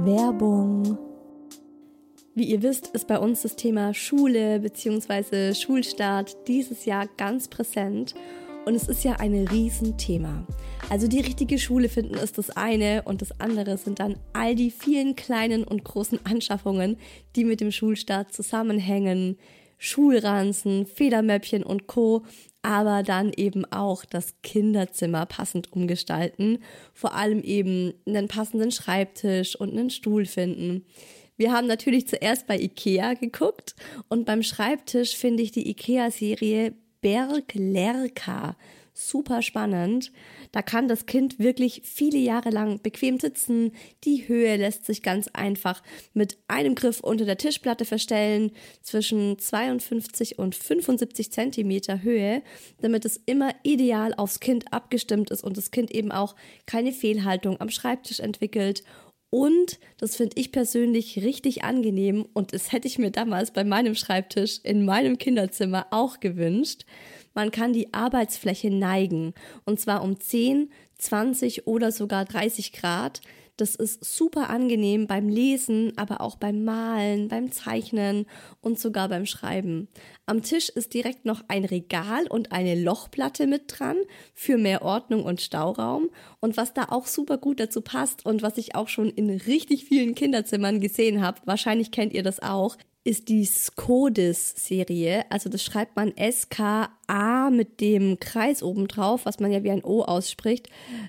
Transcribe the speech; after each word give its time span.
Werbung. 0.00 0.96
Wie 2.36 2.44
ihr 2.44 2.62
wisst, 2.62 2.86
ist 2.88 3.08
bei 3.08 3.18
uns 3.18 3.42
das 3.42 3.56
Thema 3.56 3.92
Schule 3.94 4.60
bzw. 4.60 5.54
Schulstart 5.54 6.36
dieses 6.46 6.84
Jahr 6.84 7.08
ganz 7.16 7.48
präsent 7.48 8.14
und 8.64 8.76
es 8.76 8.86
ist 8.86 9.02
ja 9.02 9.14
ein 9.14 9.34
Riesenthema. 9.48 10.46
Also 10.88 11.08
die 11.08 11.18
richtige 11.18 11.58
Schule 11.58 11.88
finden 11.88 12.14
ist 12.14 12.38
das 12.38 12.50
eine 12.50 13.02
und 13.06 13.22
das 13.22 13.40
andere 13.40 13.76
sind 13.76 13.98
dann 13.98 14.16
all 14.34 14.54
die 14.54 14.70
vielen 14.70 15.16
kleinen 15.16 15.64
und 15.64 15.82
großen 15.82 16.20
Anschaffungen, 16.24 16.96
die 17.34 17.44
mit 17.44 17.60
dem 17.60 17.72
Schulstart 17.72 18.32
zusammenhängen. 18.32 19.36
Schulranzen, 19.78 20.86
Federmäppchen 20.86 21.62
und 21.62 21.86
Co. 21.86 22.24
Aber 22.62 23.02
dann 23.02 23.32
eben 23.34 23.64
auch 23.64 24.04
das 24.04 24.34
Kinderzimmer 24.42 25.26
passend 25.26 25.72
umgestalten, 25.72 26.58
vor 26.92 27.14
allem 27.14 27.40
eben 27.42 27.94
einen 28.06 28.28
passenden 28.28 28.72
Schreibtisch 28.72 29.56
und 29.56 29.70
einen 29.70 29.90
Stuhl 29.90 30.26
finden. 30.26 30.84
Wir 31.36 31.52
haben 31.52 31.68
natürlich 31.68 32.08
zuerst 32.08 32.48
bei 32.48 32.58
Ikea 32.58 33.14
geguckt 33.14 33.76
und 34.08 34.26
beim 34.26 34.42
Schreibtisch 34.42 35.16
finde 35.16 35.44
ich 35.44 35.52
die 35.52 35.70
Ikea-Serie 35.70 36.74
Berg 37.00 37.54
Lerka 37.54 38.56
super 38.98 39.42
spannend. 39.42 40.12
Da 40.52 40.62
kann 40.62 40.88
das 40.88 41.06
Kind 41.06 41.38
wirklich 41.38 41.82
viele 41.84 42.18
Jahre 42.18 42.50
lang 42.50 42.82
bequem 42.82 43.20
sitzen. 43.20 43.72
Die 44.04 44.26
Höhe 44.28 44.56
lässt 44.56 44.84
sich 44.84 45.02
ganz 45.02 45.28
einfach 45.28 45.82
mit 46.14 46.38
einem 46.48 46.74
Griff 46.74 47.00
unter 47.00 47.24
der 47.24 47.38
Tischplatte 47.38 47.84
verstellen, 47.84 48.50
zwischen 48.82 49.38
52 49.38 50.38
und 50.38 50.54
75 50.54 51.30
Zentimeter 51.30 52.02
Höhe, 52.02 52.42
damit 52.80 53.04
es 53.04 53.20
immer 53.26 53.54
ideal 53.62 54.14
aufs 54.14 54.40
Kind 54.40 54.72
abgestimmt 54.72 55.30
ist 55.30 55.44
und 55.44 55.56
das 55.56 55.70
Kind 55.70 55.90
eben 55.90 56.10
auch 56.10 56.34
keine 56.66 56.92
Fehlhaltung 56.92 57.60
am 57.60 57.70
Schreibtisch 57.70 58.20
entwickelt 58.20 58.82
und 59.30 59.78
das 59.98 60.16
finde 60.16 60.40
ich 60.40 60.52
persönlich 60.52 61.22
richtig 61.22 61.62
angenehm 61.62 62.26
und 62.32 62.54
das 62.54 62.72
hätte 62.72 62.88
ich 62.88 62.98
mir 62.98 63.10
damals 63.10 63.50
bei 63.50 63.62
meinem 63.62 63.94
Schreibtisch 63.94 64.60
in 64.62 64.86
meinem 64.86 65.18
Kinderzimmer 65.18 65.86
auch 65.90 66.20
gewünscht. 66.20 66.86
Man 67.38 67.52
kann 67.52 67.72
die 67.72 67.94
Arbeitsfläche 67.94 68.68
neigen 68.68 69.32
und 69.64 69.78
zwar 69.78 70.02
um 70.02 70.18
10, 70.18 70.72
20 70.98 71.68
oder 71.68 71.92
sogar 71.92 72.24
30 72.24 72.72
Grad. 72.72 73.20
Das 73.56 73.76
ist 73.76 74.04
super 74.04 74.50
angenehm 74.50 75.06
beim 75.06 75.28
Lesen, 75.28 75.92
aber 75.94 76.20
auch 76.20 76.34
beim 76.34 76.64
Malen, 76.64 77.28
beim 77.28 77.52
Zeichnen 77.52 78.26
und 78.60 78.80
sogar 78.80 79.08
beim 79.08 79.24
Schreiben. 79.24 79.86
Am 80.26 80.42
Tisch 80.42 80.68
ist 80.68 80.94
direkt 80.94 81.26
noch 81.26 81.44
ein 81.46 81.64
Regal 81.64 82.26
und 82.26 82.50
eine 82.50 82.74
Lochplatte 82.74 83.46
mit 83.46 83.62
dran 83.68 83.98
für 84.34 84.58
mehr 84.58 84.82
Ordnung 84.82 85.22
und 85.22 85.40
Stauraum. 85.40 86.10
Und 86.40 86.56
was 86.56 86.74
da 86.74 86.86
auch 86.88 87.06
super 87.06 87.38
gut 87.38 87.60
dazu 87.60 87.82
passt 87.82 88.26
und 88.26 88.42
was 88.42 88.58
ich 88.58 88.74
auch 88.74 88.88
schon 88.88 89.10
in 89.10 89.30
richtig 89.30 89.84
vielen 89.84 90.16
Kinderzimmern 90.16 90.80
gesehen 90.80 91.22
habe, 91.22 91.40
wahrscheinlich 91.44 91.92
kennt 91.92 92.12
ihr 92.14 92.24
das 92.24 92.40
auch, 92.42 92.76
ist 93.04 93.28
die 93.28 93.44
Skodis-Serie. 93.44 95.24
Also 95.30 95.48
das 95.48 95.62
schreibt 95.64 95.96
man 95.96 96.16
S-K-A 96.16 97.50
mit 97.50 97.80
dem 97.80 98.20
Kreis 98.20 98.62
oben 98.62 98.88
drauf, 98.88 99.24
was 99.24 99.40
man 99.40 99.50
ja 99.50 99.62
wie 99.62 99.70
ein 99.70 99.84
O 99.84 100.02
ausspricht. 100.02 100.68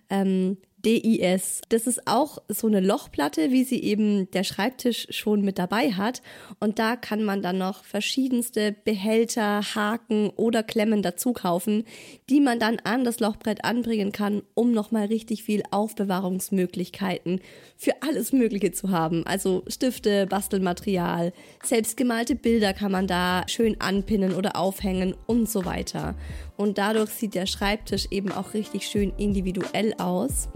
Ähm, 0.09 0.57
DIS. 0.85 1.61
Das 1.69 1.87
ist 1.87 2.07
auch 2.07 2.37
so 2.47 2.67
eine 2.67 2.79
Lochplatte, 2.79 3.51
wie 3.51 3.63
sie 3.63 3.83
eben 3.83 4.31
der 4.31 4.43
Schreibtisch 4.43 5.07
schon 5.09 5.41
mit 5.41 5.59
dabei 5.59 5.91
hat. 5.91 6.21
Und 6.59 6.79
da 6.79 6.95
kann 6.95 7.23
man 7.23 7.41
dann 7.41 7.57
noch 7.57 7.83
verschiedenste 7.83 8.75
Behälter, 8.85 9.61
Haken 9.75 10.29
oder 10.35 10.63
Klemmen 10.63 11.01
dazu 11.01 11.33
kaufen, 11.33 11.83
die 12.29 12.39
man 12.39 12.59
dann 12.59 12.79
an 12.83 13.03
das 13.03 13.19
Lochbrett 13.19 13.65
anbringen 13.65 14.11
kann, 14.11 14.41
um 14.53 14.71
nochmal 14.71 15.07
richtig 15.07 15.43
viel 15.43 15.63
Aufbewahrungsmöglichkeiten 15.71 17.41
für 17.75 17.93
alles 18.01 18.31
Mögliche 18.31 18.71
zu 18.71 18.89
haben. 18.89 19.25
Also 19.25 19.63
Stifte, 19.67 20.27
Bastelmaterial, 20.27 21.33
selbstgemalte 21.63 22.35
Bilder 22.35 22.73
kann 22.73 22.91
man 22.91 23.07
da 23.07 23.43
schön 23.47 23.79
anpinnen 23.81 24.33
oder 24.33 24.55
aufhängen 24.55 25.15
und 25.27 25.49
so 25.49 25.65
weiter. 25.65 26.15
Und 26.55 26.77
dadurch 26.77 27.09
sieht 27.11 27.35
der 27.35 27.45
Schreibtisch 27.45 28.07
eben 28.11 28.31
auch 28.31 28.53
richtig 28.53 28.85
schön 28.85 29.13
individuell 29.17 29.93
aus. 29.97 30.49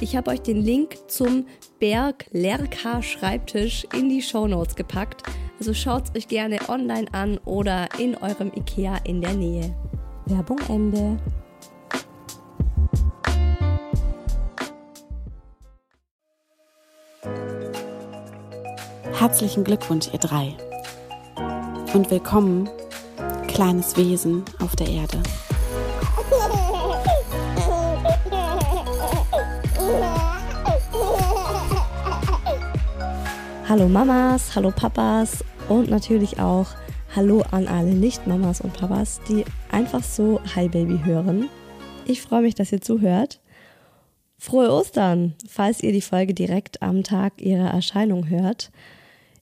Ich 0.00 0.14
habe 0.14 0.30
euch 0.30 0.42
den 0.42 0.60
Link 0.60 0.96
zum 1.08 1.46
Berg 1.78 2.26
Lerka 2.30 3.02
Schreibtisch 3.02 3.86
in 3.94 4.08
die 4.08 4.20
Show 4.20 4.46
Notes 4.46 4.76
gepackt. 4.76 5.22
Also 5.58 5.72
schaut 5.72 6.04
es 6.08 6.14
euch 6.14 6.28
gerne 6.28 6.58
online 6.68 7.06
an 7.12 7.38
oder 7.44 7.88
in 7.98 8.14
eurem 8.16 8.52
Ikea 8.54 8.98
in 9.04 9.22
der 9.22 9.32
Nähe. 9.32 9.74
Werbung 10.26 10.58
Ende. 10.68 11.18
Herzlichen 19.18 19.64
Glückwunsch, 19.64 20.08
ihr 20.12 20.18
drei. 20.18 20.54
Und 21.94 22.10
willkommen, 22.10 22.68
kleines 23.48 23.96
Wesen 23.96 24.44
auf 24.60 24.76
der 24.76 24.88
Erde. 24.88 25.22
Hallo 33.68 33.88
Mamas, 33.88 34.54
hallo 34.54 34.70
Papas 34.70 35.42
und 35.68 35.90
natürlich 35.90 36.38
auch 36.38 36.68
Hallo 37.16 37.42
an 37.50 37.66
alle 37.66 37.94
Nicht-Mamas 37.94 38.60
und 38.60 38.72
Papas, 38.74 39.20
die 39.28 39.44
einfach 39.72 40.04
so 40.04 40.40
Hi 40.54 40.68
Baby 40.68 41.00
hören. 41.02 41.48
Ich 42.06 42.22
freue 42.22 42.42
mich, 42.42 42.54
dass 42.54 42.70
ihr 42.70 42.80
zuhört. 42.80 43.40
Frohe 44.38 44.70
Ostern, 44.70 45.34
falls 45.48 45.82
ihr 45.82 45.90
die 45.90 46.00
Folge 46.00 46.32
direkt 46.32 46.80
am 46.80 47.02
Tag 47.02 47.42
ihrer 47.42 47.70
Erscheinung 47.70 48.28
hört. 48.28 48.70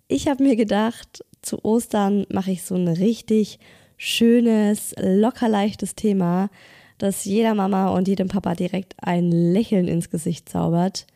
Ich 0.09 0.27
habe 0.27 0.43
mir 0.43 0.57
gedacht, 0.57 1.23
zu 1.43 1.63
Ostern 1.63 2.25
mache 2.31 2.51
ich 2.51 2.63
so 2.63 2.77
ein 2.77 2.89
richtig 2.89 3.59
schönes, 3.99 4.95
locker 4.99 5.51
leichtes 5.51 5.97
Thema, 5.97 6.49
das 6.97 7.27
jeder 7.27 7.55
Mama 7.55 7.89
und 7.89 8.09
jedem 8.09 8.29
Papa 8.29 8.55
direkt 8.55 8.95
ein 9.03 9.31
Lächeln 9.31 9.87
ins 9.87 10.09
Gesicht 10.09 10.49
zaubert. 10.49 11.07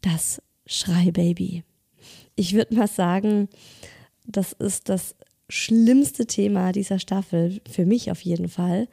Das 0.00 0.40
Schreibaby. 0.64 1.64
Ich 2.40 2.54
würde 2.54 2.74
mal 2.74 2.88
sagen, 2.88 3.50
das 4.26 4.54
ist 4.54 4.88
das 4.88 5.14
schlimmste 5.50 6.24
Thema 6.24 6.72
dieser 6.72 6.98
Staffel, 6.98 7.60
für 7.68 7.84
mich 7.84 8.10
auf 8.10 8.22
jeden 8.22 8.48
Fall. 8.48 8.88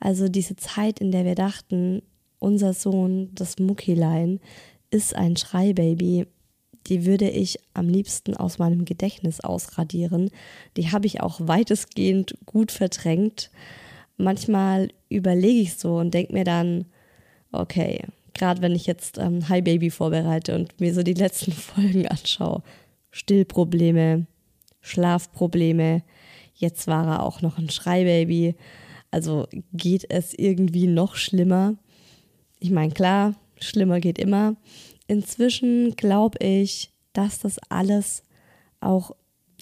Also 0.00 0.28
diese 0.28 0.56
Zeit, 0.56 0.98
in 0.98 1.12
der 1.12 1.24
wir 1.24 1.36
dachten, 1.36 2.02
unser 2.40 2.74
Sohn, 2.74 3.30
das 3.32 3.60
Muckilein, 3.60 4.40
ist 4.90 5.14
ein 5.14 5.36
Schreibaby, 5.36 6.26
die 6.88 7.06
würde 7.06 7.30
ich 7.30 7.60
am 7.74 7.88
liebsten 7.88 8.36
aus 8.36 8.58
meinem 8.58 8.84
Gedächtnis 8.84 9.38
ausradieren. 9.38 10.28
Die 10.76 10.90
habe 10.90 11.06
ich 11.06 11.20
auch 11.20 11.38
weitestgehend 11.40 12.38
gut 12.44 12.72
verdrängt. 12.72 13.52
Manchmal 14.16 14.88
überlege 15.08 15.60
ich 15.60 15.76
so 15.76 15.98
und 15.98 16.12
denke 16.12 16.32
mir 16.32 16.44
dann, 16.44 16.86
okay, 17.52 18.02
gerade 18.34 18.62
wenn 18.62 18.74
ich 18.74 18.86
jetzt 18.86 19.18
ähm, 19.18 19.48
Hi 19.48 19.60
Baby 19.62 19.90
vorbereite 19.90 20.54
und 20.54 20.80
mir 20.80 20.94
so 20.94 21.02
die 21.02 21.14
letzten 21.14 21.52
Folgen 21.52 22.08
anschaue, 22.08 22.62
Stillprobleme, 23.10 24.26
Schlafprobleme, 24.80 26.02
jetzt 26.54 26.86
war 26.86 27.06
er 27.06 27.22
auch 27.22 27.42
noch 27.42 27.58
ein 27.58 27.70
Schreibaby. 27.70 28.54
Also 29.10 29.46
geht 29.72 30.06
es 30.08 30.34
irgendwie 30.34 30.86
noch 30.86 31.16
schlimmer? 31.16 31.74
Ich 32.60 32.70
meine, 32.70 32.92
klar, 32.92 33.34
schlimmer 33.58 34.00
geht 34.00 34.18
immer. 34.18 34.56
Inzwischen 35.06 35.96
glaube 35.96 36.38
ich, 36.44 36.92
dass 37.12 37.40
das 37.40 37.58
alles 37.68 38.22
auch 38.80 39.12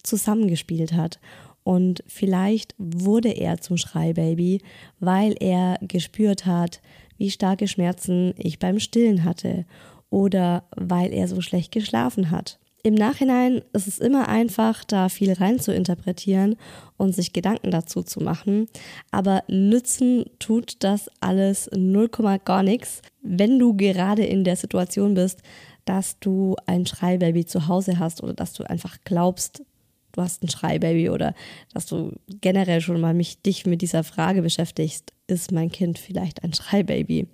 zusammengespielt 0.02 0.92
hat. 0.92 1.18
Und 1.64 2.02
vielleicht 2.06 2.74
wurde 2.78 3.30
er 3.30 3.60
zum 3.60 3.76
Schreibaby, 3.76 4.62
weil 5.00 5.34
er 5.40 5.78
gespürt 5.82 6.46
hat, 6.46 6.80
wie 7.18 7.30
starke 7.30 7.68
Schmerzen 7.68 8.32
ich 8.36 8.58
beim 8.58 8.78
Stillen 8.80 9.24
hatte 9.24 9.66
oder 10.08 10.64
weil 10.76 11.12
er 11.12 11.28
so 11.28 11.40
schlecht 11.40 11.72
geschlafen 11.72 12.30
hat. 12.30 12.58
Im 12.84 12.94
Nachhinein 12.94 13.62
ist 13.72 13.88
es 13.88 13.98
immer 13.98 14.28
einfach, 14.28 14.84
da 14.84 15.08
viel 15.08 15.32
rein 15.32 15.58
zu 15.58 15.74
interpretieren 15.74 16.56
und 16.96 17.14
sich 17.14 17.32
Gedanken 17.32 17.72
dazu 17.72 18.02
zu 18.02 18.20
machen. 18.20 18.68
Aber 19.10 19.42
nützen 19.48 20.26
tut 20.38 20.76
das 20.84 21.10
alles 21.20 21.68
0, 21.74 22.08
gar 22.44 22.62
nichts, 22.62 23.02
wenn 23.22 23.58
du 23.58 23.74
gerade 23.74 24.24
in 24.24 24.44
der 24.44 24.56
Situation 24.56 25.14
bist, 25.14 25.42
dass 25.84 26.18
du 26.20 26.54
ein 26.66 26.86
Schreibaby 26.86 27.46
zu 27.46 27.66
Hause 27.66 27.98
hast 27.98 28.22
oder 28.22 28.34
dass 28.34 28.52
du 28.52 28.62
einfach 28.62 28.98
glaubst, 29.04 29.64
du 30.12 30.22
hast 30.22 30.42
ein 30.42 30.48
Schreibaby 30.48 31.10
oder 31.10 31.34
dass 31.72 31.86
du 31.86 32.12
generell 32.40 32.80
schon 32.80 33.00
mal 33.00 33.14
mich, 33.14 33.42
dich 33.42 33.66
mit 33.66 33.82
dieser 33.82 34.04
Frage 34.04 34.42
beschäftigst, 34.42 35.12
ist 35.26 35.50
mein 35.50 35.70
Kind 35.70 35.98
vielleicht 35.98 36.44
ein 36.44 36.54
Schreibaby? 36.54 37.26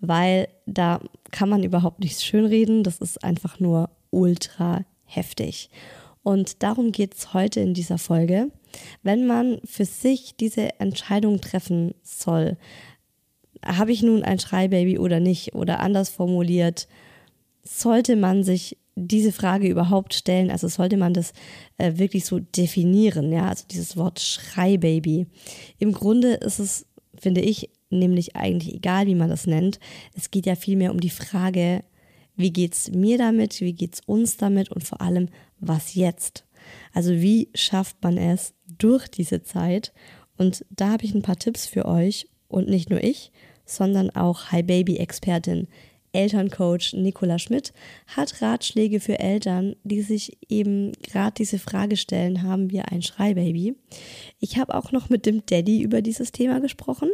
Weil 0.00 0.48
da 0.66 1.00
kann 1.30 1.48
man 1.48 1.62
überhaupt 1.62 2.00
nichts 2.00 2.24
schönreden, 2.24 2.82
das 2.82 2.98
ist 2.98 3.22
einfach 3.22 3.60
nur 3.60 3.90
ultra 4.14 4.84
heftig. 5.04 5.70
Und 6.22 6.62
darum 6.62 6.90
geht 6.92 7.14
es 7.14 7.34
heute 7.34 7.60
in 7.60 7.74
dieser 7.74 7.98
Folge. 7.98 8.50
Wenn 9.02 9.26
man 9.26 9.60
für 9.64 9.84
sich 9.84 10.36
diese 10.36 10.80
Entscheidung 10.80 11.40
treffen 11.40 11.94
soll, 12.02 12.56
habe 13.64 13.92
ich 13.92 14.02
nun 14.02 14.22
ein 14.22 14.38
Schreibaby 14.38 14.98
oder 14.98 15.20
nicht? 15.20 15.54
Oder 15.54 15.80
anders 15.80 16.08
formuliert, 16.08 16.88
sollte 17.62 18.16
man 18.16 18.42
sich 18.42 18.78
diese 18.96 19.32
Frage 19.32 19.68
überhaupt 19.68 20.14
stellen? 20.14 20.50
Also 20.50 20.68
sollte 20.68 20.96
man 20.96 21.14
das 21.14 21.32
äh, 21.78 21.92
wirklich 21.96 22.24
so 22.24 22.38
definieren, 22.40 23.32
ja, 23.32 23.48
also 23.48 23.64
dieses 23.70 23.96
Wort 23.96 24.20
Schreibaby. 24.20 25.26
Im 25.78 25.92
Grunde 25.92 26.34
ist 26.34 26.58
es, 26.58 26.86
finde 27.18 27.40
ich, 27.40 27.70
nämlich 27.90 28.34
eigentlich 28.34 28.74
egal, 28.74 29.06
wie 29.06 29.14
man 29.14 29.30
das 29.30 29.46
nennt. 29.46 29.78
Es 30.14 30.30
geht 30.30 30.46
ja 30.46 30.56
vielmehr 30.56 30.90
um 30.90 31.00
die 31.00 31.10
Frage, 31.10 31.84
wie 32.36 32.52
geht's 32.52 32.90
mir 32.90 33.18
damit, 33.18 33.60
wie 33.60 33.72
geht's 33.72 34.00
uns 34.06 34.36
damit 34.36 34.70
und 34.70 34.84
vor 34.84 35.00
allem, 35.00 35.28
was 35.60 35.94
jetzt? 35.94 36.44
Also 36.92 37.12
wie 37.12 37.48
schafft 37.54 38.02
man 38.02 38.16
es 38.18 38.54
durch 38.66 39.08
diese 39.08 39.42
Zeit? 39.42 39.92
Und 40.36 40.64
da 40.70 40.90
habe 40.90 41.04
ich 41.04 41.14
ein 41.14 41.22
paar 41.22 41.38
Tipps 41.38 41.66
für 41.66 41.84
euch 41.84 42.28
und 42.48 42.68
nicht 42.68 42.90
nur 42.90 43.02
ich, 43.02 43.30
sondern 43.64 44.10
auch 44.10 44.50
High 44.52 44.66
Baby 44.66 44.96
Expertin 44.96 45.68
Elterncoach 46.14 46.94
Nicola 46.94 47.38
Schmidt 47.38 47.72
hat 48.06 48.40
Ratschläge 48.40 49.00
für 49.00 49.18
Eltern, 49.18 49.74
die 49.82 50.00
sich 50.00 50.38
eben 50.48 50.92
gerade 51.02 51.34
diese 51.36 51.58
Frage 51.58 51.96
stellen, 51.96 52.42
haben 52.42 52.70
wir 52.70 52.90
ein 52.90 53.02
Schreibaby? 53.02 53.74
Ich 54.38 54.56
habe 54.58 54.74
auch 54.74 54.92
noch 54.92 55.10
mit 55.10 55.26
dem 55.26 55.44
Daddy 55.44 55.82
über 55.82 56.02
dieses 56.02 56.32
Thema 56.32 56.60
gesprochen, 56.60 57.10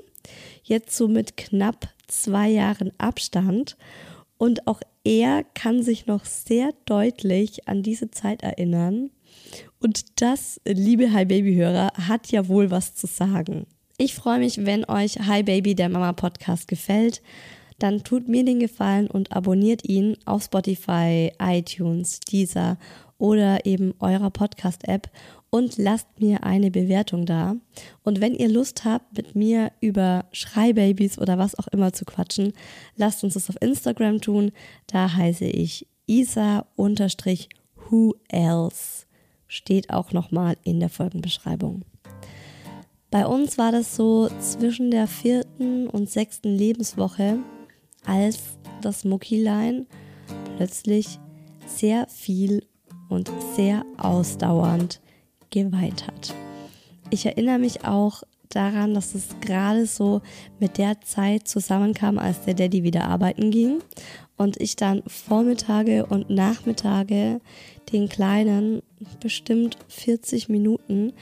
jetzt 0.63 0.95
so 0.97 1.09
mit 1.09 1.37
knapp 1.37 1.89
zwei 2.07 2.51
Jahren 2.51 2.93
Abstand 2.99 3.77
und 4.37 4.67
auch 4.67 4.83
er 5.05 5.45
kann 5.55 5.83
sich 5.83 6.07
noch 6.07 6.25
sehr 6.25 6.73
deutlich 6.85 7.69
an 7.69 7.83
diese 7.83 8.11
Zeit 8.11 8.43
erinnern. 8.43 9.11
Und 9.81 10.21
das, 10.21 10.61
liebe 10.67 11.13
Hi 11.13 11.25
Baby 11.25 11.55
Hörer, 11.55 11.93
hat 12.09 12.31
ja 12.31 12.49
wohl 12.49 12.71
was 12.71 12.95
zu 12.95 13.07
sagen. 13.07 13.67
Ich 13.99 14.15
freue 14.15 14.39
mich, 14.39 14.65
wenn 14.65 14.85
euch 14.85 15.19
Hi 15.21 15.43
Baby 15.43 15.75
der 15.75 15.89
Mama 15.89 16.13
Podcast 16.13 16.69
gefällt 16.69 17.23
dann 17.81 18.05
tut 18.05 18.29
mir 18.29 18.45
den 18.45 18.61
Gefallen 18.61 19.09
und 19.09 19.33
abonniert 19.33 19.85
ihn 19.89 20.17
auf 20.27 20.45
Spotify, 20.45 21.33
iTunes, 21.43 22.21
Deezer 22.21 22.79
oder 23.19 23.67
eben 23.67 23.95
eurer 23.99 24.31
Podcast-App 24.31 25.11
und 25.51 25.79
lasst 25.79 26.21
mir 26.21 26.45
eine 26.45 26.71
Bewertung 26.71 27.27
da. 27.27 27.57
Und 28.03 28.21
wenn 28.21 28.35
ihr 28.35 28.49
Lust 28.49 28.85
habt, 28.85 29.17
mit 29.17 29.35
mir 29.35 29.73
über 29.81 30.27
Schreibabys 30.33 31.19
oder 31.19 31.39
was 31.39 31.59
auch 31.59 31.67
immer 31.69 31.93
zu 31.93 32.05
quatschen, 32.05 32.53
lasst 32.97 33.25
uns 33.25 33.35
das 33.35 33.51
auf 33.51 33.57
Instagram 33.61 34.21
tun. 34.21 34.53
Da 34.87 35.13
heiße 35.13 35.47
ich 35.47 35.89
isa-who 36.07 38.15
else. 38.29 39.07
Steht 39.49 39.91
auch 39.91 40.13
nochmal 40.13 40.57
in 40.63 40.79
der 40.79 40.91
Folgenbeschreibung. 40.91 41.85
Bei 43.11 43.27
uns 43.27 43.59
war 43.59 43.73
das 43.73 43.97
so 43.97 44.29
zwischen 44.39 44.93
der 44.93 45.09
vierten 45.09 45.89
und 45.89 46.09
sechsten 46.09 46.55
Lebenswoche 46.55 47.41
als 48.07 48.39
das 48.83 49.05
Muckilein 49.05 49.87
plötzlich 50.57 51.19
sehr 51.67 52.07
viel 52.09 52.65
und 53.09 53.29
sehr 53.57 53.85
ausdauernd 53.99 55.01
geweint 55.51 56.07
hat. 56.07 56.35
Ich 57.11 57.27
erinnere 57.27 57.59
mich 57.59 57.85
auch 57.85 58.23
daran, 58.49 58.95
dass 58.95 59.15
es 59.15 59.29
gerade 59.41 59.87
so 59.87 60.23
mit 60.59 60.79
der 60.79 61.01
Zeit 61.01 61.49
zusammenkam, 61.49 62.19
als 62.19 62.45
der 62.45 62.55
Daddy 62.55 62.83
wieder 62.83 63.05
arbeiten 63.05 63.51
ging 63.51 63.79
und 64.37 64.61
ich 64.61 64.77
dann 64.77 65.03
Vormittage 65.07 66.07
und 66.07 66.31
Nachmittage 66.31 67.41
den 67.93 68.09
Kleinen 68.09 68.83
bestimmt 69.21 69.77
40 69.89 70.49
Minuten 70.49 71.13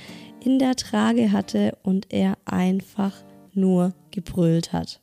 in 0.44 0.58
der 0.58 0.76
Trage 0.76 1.32
hatte 1.32 1.76
und 1.82 2.12
er 2.12 2.36
einfach 2.44 3.12
nur 3.54 3.92
gebrüllt 4.10 4.72
hat. 4.72 5.00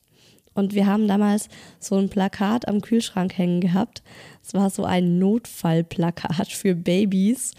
Und 0.54 0.74
wir 0.74 0.88
haben 0.88 1.07
damals 1.07 1.50
so 1.80 1.98
ein 1.98 2.10
Plakat 2.10 2.68
am 2.68 2.80
Kühlschrank 2.80 3.38
hängen 3.38 3.60
gehabt. 3.60 4.01
Es 4.42 4.54
war 4.54 4.69
so 4.69 4.86
ein 4.86 5.19
Notfallplakat 5.19 6.48
für 6.48 6.74
Babys. 6.74 7.54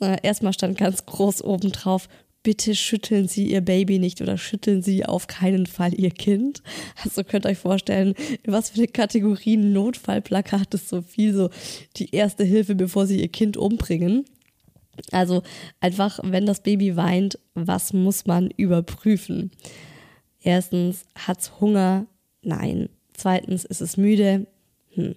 Äh, 0.00 0.18
erstmal 0.22 0.52
stand 0.52 0.78
ganz 0.78 1.06
groß 1.06 1.42
oben 1.42 1.72
drauf, 1.72 2.08
bitte 2.42 2.76
schütteln 2.76 3.26
Sie 3.26 3.50
Ihr 3.50 3.60
Baby 3.60 3.98
nicht 3.98 4.20
oder 4.20 4.38
schütteln 4.38 4.80
Sie 4.80 5.04
auf 5.04 5.26
keinen 5.26 5.66
Fall 5.66 5.92
Ihr 5.94 6.10
Kind. 6.10 6.62
Also 7.02 7.24
könnt 7.24 7.44
ihr 7.44 7.50
euch 7.50 7.58
vorstellen, 7.58 8.14
was 8.46 8.70
für 8.70 8.78
eine 8.78 8.88
Kategorie 8.88 9.56
Notfallplakat 9.56 10.72
ist 10.74 10.88
so 10.88 11.02
viel 11.02 11.34
so 11.34 11.50
die 11.96 12.14
erste 12.14 12.44
Hilfe, 12.44 12.74
bevor 12.74 13.06
Sie 13.06 13.20
Ihr 13.20 13.28
Kind 13.28 13.56
umbringen. 13.56 14.24
Also 15.10 15.42
einfach, 15.80 16.20
wenn 16.22 16.46
das 16.46 16.62
Baby 16.62 16.96
weint, 16.96 17.38
was 17.54 17.92
muss 17.92 18.26
man 18.26 18.48
überprüfen? 18.50 19.50
Erstens, 20.40 21.04
hat 21.16 21.40
es 21.40 21.60
Hunger? 21.60 22.06
Nein. 22.42 22.88
Zweitens 23.12 23.64
ist 23.64 23.80
es 23.80 23.96
müde. 23.96 24.46
Hm. 24.90 25.16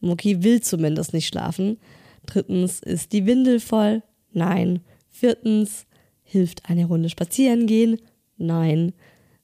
Mucki 0.00 0.42
will 0.42 0.60
zumindest 0.60 1.12
nicht 1.12 1.28
schlafen. 1.28 1.78
Drittens 2.26 2.80
ist 2.80 3.12
die 3.12 3.26
Windel 3.26 3.60
voll. 3.60 4.02
Nein. 4.34 4.80
Viertens 5.08 5.86
hilft 6.22 6.68
eine 6.68 6.84
Runde 6.84 7.08
spazieren 7.08 7.66
gehen. 7.66 7.98
Nein. 8.36 8.92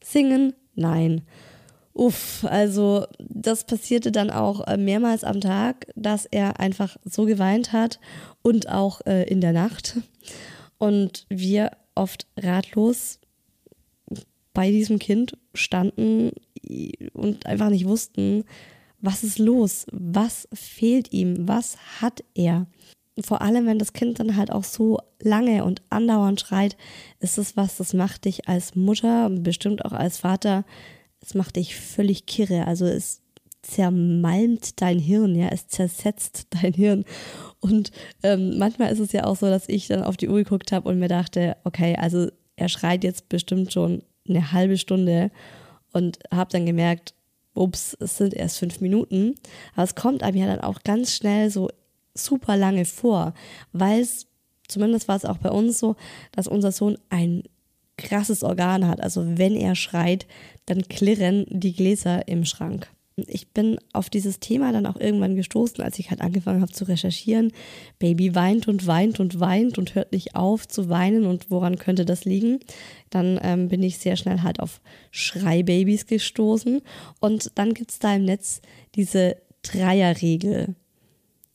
Singen. 0.03 0.53
Nein. 0.75 1.23
Uff, 1.93 2.45
also 2.49 3.07
das 3.19 3.65
passierte 3.65 4.13
dann 4.13 4.31
auch 4.31 4.67
äh, 4.67 4.77
mehrmals 4.77 5.25
am 5.25 5.41
Tag, 5.41 5.87
dass 5.97 6.25
er 6.25 6.61
einfach 6.61 6.97
so 7.05 7.25
geweint 7.25 7.73
hat 7.73 8.01
und 8.43 8.69
auch 8.69 9.01
äh, 9.07 9.25
in 9.29 9.41
der 9.41 9.53
Nacht. 9.53 9.97
Und 10.79 11.27
wir 11.29 11.73
oft 11.95 12.27
ratlos 12.39 13.19
bei 14.55 14.71
diesem 14.71 14.99
Kind 14.99 15.37
standen 15.55 16.33
und 17.13 17.47
einfach 17.47 17.71
nicht 17.71 17.87
wussten, 17.87 18.45
was 19.01 19.25
ist 19.25 19.39
los, 19.39 19.87
was 19.93 20.49
fehlt 20.53 21.13
ihm, 21.13 21.49
was 21.49 21.77
hat 22.01 22.25
er. 22.35 22.67
Vor 23.21 23.43
allem, 23.43 23.67
wenn 23.67 23.79
das 23.79 23.93
Kind 23.93 24.19
dann 24.21 24.37
halt 24.37 24.51
auch 24.51 24.65
so 24.65 24.99
lange 25.21 25.65
und 25.65 25.83
andauernd 25.91 26.41
schreit, 26.41 26.77
ist 27.19 27.39
es 27.39 27.57
was, 27.57 27.77
das 27.77 27.93
macht 27.93 28.25
dich 28.25 28.49
als 28.49 28.77
Mutter, 28.77 29.29
bestimmt 29.31 29.85
auch 29.85 29.93
als 29.93 30.19
Vater, 30.19 30.65
es 31.21 31.35
macht 31.35 31.57
dich 31.57 31.77
völlig 31.77 32.27
kirre. 32.27 32.67
Also 32.67 32.87
es 32.87 33.21
zermalmt 33.63 34.81
dein 34.81 34.99
Hirn, 34.99 35.35
ja, 35.35 35.49
es 35.49 35.69
zersetzt 35.69 36.47
dein 36.63 36.73
Hirn. 36.73 37.05
Und 37.61 37.91
ähm, 38.23 38.59
manchmal 38.59 38.93
ist 38.93 39.01
es 39.01 39.13
ja 39.13 39.25
auch 39.25 39.37
so, 39.37 39.47
dass 39.47 39.69
ich 39.69 39.89
dann 39.89 40.03
auf 40.03 40.17
die 40.17 40.29
Uhr 40.29 40.39
geguckt 40.39 40.73
habe 40.73 40.89
und 40.89 40.99
mir 40.99 41.09
dachte, 41.09 41.57
okay, 41.65 41.97
also 41.97 42.29
er 42.57 42.69
schreit 42.69 43.05
jetzt 43.05 43.29
bestimmt 43.29 43.73
schon 43.73 44.03
eine 44.29 44.53
halbe 44.53 44.79
Stunde 44.79 45.31
und 45.93 46.19
habe 46.33 46.51
dann 46.53 46.67
gemerkt, 46.67 47.15
ups, 47.55 47.97
es 48.01 48.17
sind 48.17 48.33
erst 48.35 48.59
fünf 48.59 48.81
Minuten. 48.81 49.35
Aber 49.75 49.85
es 49.85 49.95
kommt 49.95 50.23
einem 50.23 50.37
ja 50.37 50.47
dann 50.47 50.61
auch 50.61 50.83
ganz 50.83 51.15
schnell 51.15 51.51
so 51.51 51.69
super 52.15 52.57
lange 52.57 52.85
vor, 52.85 53.35
weil 53.73 54.01
es, 54.01 54.27
zumindest 54.69 55.09
war 55.09 55.17
es 55.17 55.25
auch 55.25 55.39
bei 55.39 55.51
uns 55.51 55.79
so, 55.79 55.97
dass 56.33 56.49
unser 56.49 56.73
Sohn 56.73 56.99
ein 57.09 57.45
krasses 57.97 58.43
Organ 58.43 58.87
hat. 58.87 59.01
Also 59.01 59.39
wenn 59.39 59.57
er 59.57 59.75
schreit, 59.75 60.27
dann 60.67 60.83
klirren 60.83 61.47
die 61.49 61.75
Gläser 61.75 62.27
im 62.29 62.45
Schrank 62.45 62.91
ich 63.29 63.49
bin 63.51 63.79
auf 63.93 64.11
dieses 64.11 64.41
Thema 64.41 64.73
dann 64.73 64.87
auch 64.87 64.97
irgendwann 64.97 65.37
gestoßen, 65.37 65.83
als 65.83 65.99
ich 65.99 66.11
halt 66.11 66.21
angefangen 66.21 66.63
habe 66.63 66.73
zu 66.73 66.85
recherchieren. 66.85 67.53
Baby 67.99 68.35
weint 68.35 68.69
und 68.69 68.87
weint 68.87 69.21
und 69.21 69.41
weint 69.41 69.79
und 69.79 69.95
hört 69.95 70.13
nicht 70.13 70.37
auf 70.37 70.67
zu 70.69 70.89
weinen 70.89 71.27
und 71.27 71.51
woran 71.51 71.77
könnte 71.77 72.05
das 72.05 72.25
liegen? 72.25 72.61
Dann 73.11 73.39
ähm, 73.43 73.69
bin 73.69 73.83
ich 73.83 73.99
sehr 73.99 74.17
schnell 74.17 74.43
halt 74.43 74.61
auf 74.61 74.81
Schreibabys 75.11 76.07
gestoßen 76.07 76.83
und 77.21 77.53
dann 77.57 77.75
gibt 77.75 77.91
es 77.91 77.99
da 77.99 78.15
im 78.15 78.25
Netz 78.25 78.61
diese 78.95 79.37
Dreierregel. 79.63 80.75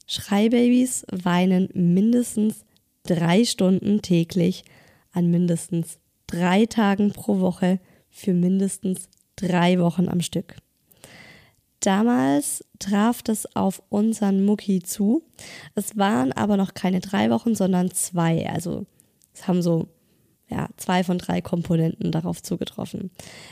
Schreibabys 0.08 1.06
weinen 1.12 1.70
mindestens 1.74 2.66
drei 3.04 3.46
Stunden 3.46 4.02
täglich 4.02 4.64
an 5.12 5.30
mindestens 5.30 6.00
drei 6.28 6.66
Tagen 6.66 7.12
pro 7.12 7.40
Woche 7.40 7.80
für 8.10 8.34
mindestens 8.34 9.10
drei 9.36 9.80
Wochen 9.80 10.10
am 10.10 10.22
Stück. 10.22 10.56
Damals 11.80 12.66
traf 12.80 13.22
das 13.22 13.56
auf 13.56 13.82
unseren 13.90 14.44
Mucki 14.44 14.82
zu. 14.82 15.24
Es 15.76 15.98
waren 15.98 16.32
aber 16.32 16.58
noch 16.58 16.74
keine 16.74 17.00
drei 17.00 17.30
Wochen, 17.30 17.54
sondern 17.54 17.92
zwei. 17.92 18.50
Also 18.50 18.86
es 19.34 19.48
haben 19.48 19.62
so 19.62 19.88
ja, 20.50 20.70
zwei 20.78 21.04
von 21.04 21.18
drei 21.18 21.42
Komponenten 21.42 22.12
darauf 22.12 22.42
zugetroffen. 22.42 23.12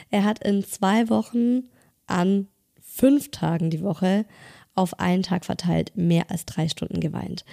Er 0.09 0.23
hat 0.23 0.43
in 0.43 0.63
zwei 0.63 1.09
Wochen 1.09 1.69
an 2.07 2.47
fünf 2.81 3.31
Tagen 3.31 3.69
die 3.69 3.81
Woche 3.81 4.25
auf 4.75 4.99
einen 4.99 5.23
Tag 5.23 5.45
verteilt 5.45 5.91
mehr 5.95 6.29
als 6.29 6.45
drei 6.45 6.67
Stunden 6.67 6.99
geweint 6.99 7.45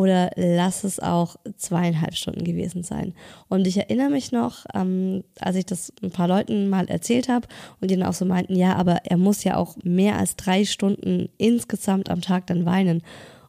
oder 0.00 0.30
lass 0.34 0.82
es 0.84 0.98
auch 0.98 1.36
zweieinhalb 1.58 2.14
Stunden 2.14 2.42
gewesen 2.42 2.82
sein. 2.82 3.12
Und 3.48 3.66
ich 3.66 3.76
erinnere 3.76 4.08
mich 4.08 4.32
noch, 4.32 4.64
ähm, 4.72 5.24
als 5.38 5.56
ich 5.56 5.66
das 5.66 5.92
ein 6.02 6.10
paar 6.10 6.26
Leuten 6.26 6.70
mal 6.70 6.88
erzählt 6.88 7.28
habe 7.28 7.46
und 7.82 7.90
die 7.90 7.96
dann 7.96 8.08
auch 8.08 8.14
so 8.14 8.24
meinten, 8.24 8.56
ja, 8.56 8.76
aber 8.76 9.04
er 9.04 9.18
muss 9.18 9.44
ja 9.44 9.58
auch 9.58 9.76
mehr 9.84 10.16
als 10.16 10.36
drei 10.36 10.64
Stunden 10.64 11.28
insgesamt 11.36 12.08
am 12.08 12.22
Tag 12.22 12.46
dann 12.46 12.64
weinen. 12.64 13.02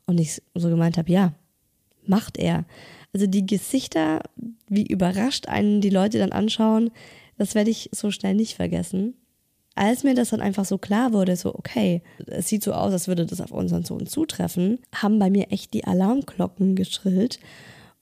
Und 0.06 0.20
ich 0.20 0.42
so 0.54 0.68
gemeint 0.68 0.98
habe, 0.98 1.10
ja, 1.10 1.32
macht 2.06 2.38
er. 2.38 2.66
Also 3.14 3.28
die 3.28 3.46
Gesichter, 3.46 4.20
wie 4.68 4.86
überrascht 4.86 5.48
einen 5.48 5.80
die 5.80 5.90
Leute 5.90 6.18
dann 6.18 6.34
anschauen, 6.34 6.92
das 7.38 7.56
werde 7.56 7.70
ich 7.70 7.90
so 7.94 8.12
schnell 8.12 8.36
nicht 8.36 8.56
vergessen. 8.56 9.14
Als 9.76 10.04
mir 10.04 10.16
das 10.16 10.30
dann 10.30 10.42
einfach 10.42 10.66
so 10.66 10.78
klar 10.78 11.14
wurde, 11.14 11.36
so, 11.36 11.56
okay, 11.56 12.02
es 12.28 12.48
sieht 12.48 12.64
so 12.64 12.74
aus, 12.74 12.92
als 12.92 13.08
würde 13.08 13.26
das 13.26 13.42
auf 13.42 13.52
unseren 13.52 13.84
Sohn 13.84 14.06
zutreffen, 14.06 14.80
haben 14.94 15.20
bei 15.20 15.30
mir 15.30 15.52
echt 15.52 15.74
die 15.74 15.86
Alarmglocken 15.86 16.76
geschrillt. 16.76 17.40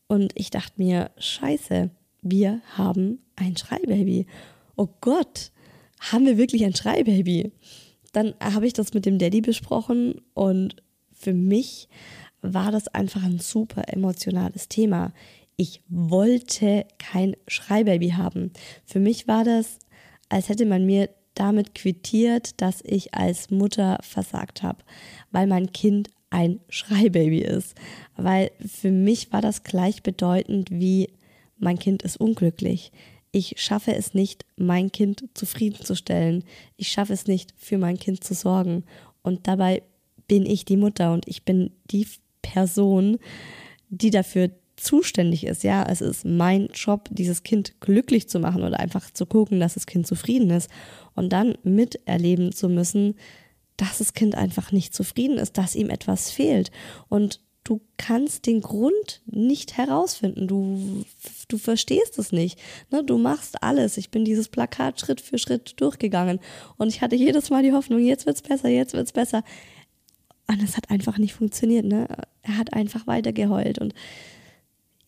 Und 0.08 0.32
ich 0.36 0.50
dachte 0.50 0.74
mir, 0.78 1.12
scheiße, 1.18 1.92
wir 2.22 2.62
haben 2.76 3.20
ein 3.36 3.56
Schreibaby. 3.56 4.26
Oh 4.76 4.88
Gott, 5.02 5.52
haben 6.00 6.26
wir 6.26 6.38
wirklich 6.38 6.66
ein 6.66 6.76
Schreibaby? 6.76 7.52
Dann 8.14 8.34
habe 8.42 8.66
ich 8.66 8.74
das 8.74 8.94
mit 8.94 9.06
dem 9.06 9.20
Daddy 9.20 9.42
besprochen 9.42 10.22
und 10.34 10.78
für 11.14 11.34
mich 11.34 11.88
war 12.42 12.72
das 12.72 12.88
einfach 12.88 13.24
ein 13.24 13.40
super 13.40 13.84
emotionales 13.88 14.70
Thema. 14.70 15.14
Ich 15.58 15.82
wollte 15.90 16.86
kein 16.98 17.36
Schreibaby 17.48 18.12
haben. 18.12 18.52
Für 18.86 19.00
mich 19.00 19.28
war 19.28 19.44
das, 19.44 19.78
als 20.30 20.50
hätte 20.50 20.66
man 20.66 20.86
mir 20.86 21.10
damit 21.40 21.76
quittiert, 21.76 22.62
dass 22.62 22.82
ich 22.84 23.14
als 23.14 23.50
Mutter 23.50 23.98
versagt 24.02 24.64
habe, 24.64 24.84
weil 25.32 25.48
mein 25.48 25.72
Kind 25.72 26.10
ein 26.30 26.60
Schreibaby 26.70 27.40
ist. 27.40 27.76
Weil 28.18 28.52
für 28.66 28.92
mich 28.92 29.32
war 29.32 29.42
das 29.42 29.64
gleichbedeutend 29.64 30.70
wie 30.72 31.10
mein 31.58 31.78
Kind 31.78 32.04
ist 32.04 32.18
unglücklich. 32.18 32.92
Ich 33.32 33.56
schaffe 33.58 33.94
es 33.94 34.14
nicht, 34.14 34.46
mein 34.56 34.92
Kind 34.92 35.26
zufriedenzustellen. 35.34 36.44
Ich 36.78 36.88
schaffe 36.88 37.14
es 37.14 37.28
nicht, 37.28 37.54
für 37.58 37.78
mein 37.78 38.00
Kind 38.00 38.24
zu 38.24 38.34
sorgen. 38.34 38.86
Und 39.22 39.48
dabei 39.48 39.84
bin 40.28 40.46
ich 40.46 40.66
die 40.66 40.78
Mutter 40.78 41.14
und 41.14 41.28
ich 41.28 41.44
bin 41.44 41.72
die 41.92 42.08
Person, 42.42 43.20
die 43.90 44.10
dafür 44.10 44.50
zuständig 44.82 45.46
ist. 45.46 45.64
Ja, 45.64 45.84
es 45.84 46.02
ist 46.02 46.26
mein 46.26 46.68
Job, 46.74 47.10
dieses 47.12 47.44
Kind 47.44 47.80
glücklich 47.82 48.30
zu 48.30 48.40
machen 48.40 48.64
oder 48.64 48.80
einfach 48.80 49.12
zu 49.12 49.26
gucken, 49.26 49.60
dass 49.60 49.76
das 49.76 49.86
Kind 49.86 50.08
zufrieden 50.08 50.50
ist 50.50 50.70
und 51.16 51.30
dann 51.34 51.58
miterleben 51.64 52.52
zu 52.52 52.70
müssen, 52.70 53.16
dass 53.78 54.00
das 54.00 54.14
Kind 54.14 54.36
einfach 54.36 54.72
nicht 54.72 54.94
zufrieden 54.94 55.38
ist, 55.38 55.58
dass 55.58 55.76
ihm 55.76 55.90
etwas 55.90 56.32
fehlt. 56.32 56.72
Und 57.08 57.42
du 57.64 57.82
kannst 57.98 58.48
den 58.48 58.62
Grund 58.62 59.22
nicht 59.26 59.78
herausfinden. 59.78 60.48
Du, 60.48 61.06
du 61.48 61.58
verstehst 61.58 62.18
es 62.18 62.32
nicht. 62.32 62.60
Ne? 62.90 63.04
Du 63.04 63.18
machst 63.18 63.64
alles. 63.64 63.98
Ich 63.98 64.10
bin 64.10 64.26
dieses 64.26 64.50
Plakat 64.50 65.00
Schritt 65.00 65.22
für 65.22 65.38
Schritt 65.38 65.80
durchgegangen. 65.80 66.40
Und 66.78 66.90
ich 66.90 67.02
hatte 67.02 67.16
jedes 67.16 67.50
Mal 67.50 67.64
die 67.64 67.74
Hoffnung, 67.74 68.00
jetzt 68.00 68.26
wird 68.26 68.38
es 68.38 68.42
besser, 68.42 68.70
jetzt 68.70 68.94
wird 68.94 69.06
es 69.06 69.14
besser. 69.14 69.44
Und 70.48 70.64
es 70.64 70.78
hat 70.78 70.90
einfach 70.90 71.18
nicht 71.18 71.34
funktioniert. 71.34 71.86
Ne? 71.86 72.08
Er 72.42 72.58
hat 72.58 72.74
einfach 72.74 73.06
weitergeheult. 73.06 73.78
Und 73.80 73.94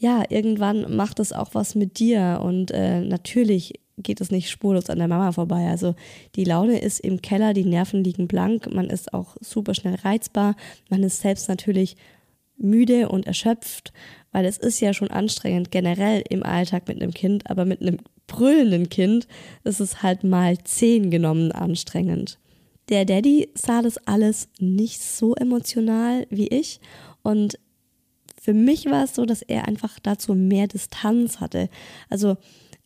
ja, 0.02 0.24
irgendwann 0.30 0.96
macht 0.96 1.20
es 1.20 1.32
auch 1.32 1.54
was 1.54 1.76
mit 1.76 2.00
dir 2.00 2.42
und 2.44 2.72
äh, 2.72 3.02
natürlich 3.02 3.80
geht 3.98 4.20
es 4.20 4.32
nicht 4.32 4.50
spurlos 4.50 4.90
an 4.90 4.98
der 4.98 5.08
Mama 5.08 5.32
vorbei. 5.32 5.68
Also 5.70 5.94
die 6.36 6.44
Laune 6.44 6.80
ist 6.80 7.00
im 7.02 7.22
Keller, 7.22 7.54
die 7.54 7.66
Nerven 7.66 8.04
liegen 8.04 8.28
blank, 8.28 8.74
man 8.74 8.90
ist 8.90 9.14
auch 9.14 9.38
super 9.42 9.76
schnell 9.76 9.94
reizbar, 9.94 10.56
man 10.90 11.04
ist 11.04 11.22
selbst 11.22 11.50
natürlich 11.50 11.98
müde 12.58 13.10
und 13.10 13.28
erschöpft, 13.28 13.94
weil 14.32 14.46
es 14.46 14.58
ist 14.58 14.80
ja 14.80 14.96
schon 14.96 15.12
anstrengend 15.12 15.70
generell 15.70 16.24
im 16.28 16.42
Alltag 16.42 16.88
mit 16.88 17.00
einem 17.00 17.14
Kind, 17.14 17.48
aber 17.48 17.66
mit 17.66 17.82
einem 17.82 17.98
brüllenden 18.26 18.90
Kind 18.90 19.28
ist 19.64 19.80
es 19.80 20.02
halt 20.02 20.24
mal 20.24 20.58
zehn 20.64 21.12
genommen 21.12 21.52
anstrengend. 21.52 22.40
Der 22.90 23.06
Daddy 23.06 23.50
sah 23.54 23.84
das 23.84 24.00
alles 24.08 24.50
nicht 24.58 25.00
so 25.00 25.36
emotional 25.36 26.26
wie 26.32 26.48
ich 26.48 26.80
und 27.22 27.60
für 28.42 28.56
mich 28.56 28.88
war 28.88 29.04
es 29.04 29.14
so, 29.14 29.26
dass 29.28 29.44
er 29.44 29.68
einfach 29.68 30.00
dazu 30.00 30.34
mehr 30.34 30.68
Distanz 30.68 31.40
hatte. 31.40 31.70
Also 32.10 32.38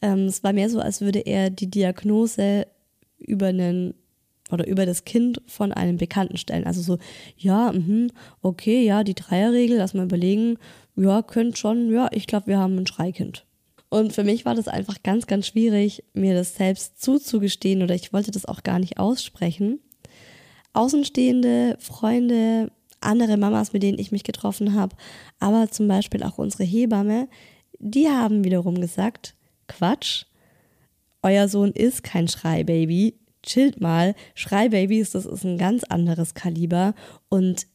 ähm, 0.01 0.25
es 0.25 0.43
war 0.43 0.51
mehr 0.51 0.69
so, 0.69 0.81
als 0.81 0.99
würde 0.99 1.19
er 1.19 1.49
die 1.49 1.71
Diagnose 1.71 2.67
über 3.19 3.47
einen 3.47 3.93
oder 4.51 4.67
über 4.67 4.85
das 4.85 5.05
Kind 5.05 5.41
von 5.47 5.71
einem 5.71 5.95
Bekannten 5.95 6.35
stellen. 6.35 6.65
Also 6.65 6.81
so, 6.81 6.97
ja, 7.37 7.71
mh, 7.71 8.09
okay, 8.41 8.83
ja, 8.83 9.05
die 9.05 9.15
Dreierregel, 9.15 9.77
lass 9.77 9.93
mal 9.93 10.03
überlegen, 10.03 10.57
ja, 10.97 11.21
könnt 11.21 11.57
schon, 11.57 11.89
ja, 11.89 12.09
ich 12.11 12.27
glaube, 12.27 12.47
wir 12.47 12.59
haben 12.59 12.77
ein 12.77 12.85
Schreikind. 12.85 13.45
Und 13.87 14.11
für 14.11 14.25
mich 14.25 14.43
war 14.43 14.55
das 14.55 14.67
einfach 14.67 15.03
ganz, 15.03 15.25
ganz 15.25 15.47
schwierig, 15.47 16.03
mir 16.13 16.33
das 16.33 16.55
selbst 16.55 17.01
zuzugestehen 17.01 17.81
oder 17.81 17.95
ich 17.95 18.11
wollte 18.11 18.31
das 18.31 18.45
auch 18.45 18.61
gar 18.61 18.79
nicht 18.79 18.99
aussprechen. 18.99 19.79
Außenstehende, 20.73 21.77
Freunde, 21.79 22.71
andere 23.05 23.37
Mamas, 23.37 23.73
mit 23.73 23.83
denen 23.83 23.99
ich 23.99 24.11
mich 24.11 24.23
getroffen 24.23 24.73
habe, 24.73 24.95
aber 25.39 25.69
zum 25.71 25.87
Beispiel 25.87 26.23
auch 26.23 26.37
unsere 26.37 26.63
Hebamme, 26.63 27.27
die 27.79 28.07
haben 28.09 28.43
wiederum 28.43 28.79
gesagt, 28.79 29.35
Quatsch, 29.67 30.25
euer 31.21 31.47
Sohn 31.47 31.71
ist 31.71 32.03
kein 32.03 32.27
Schreibaby, 32.27 33.15
chillt 33.43 33.81
mal, 33.81 34.15
Schreibabys, 34.33 35.11
das 35.11 35.25
ist 35.25 35.43
ein 35.43 35.57
ganz 35.57 35.83
anderes 35.83 36.33
Kaliber 36.33 36.93
und 37.29 37.67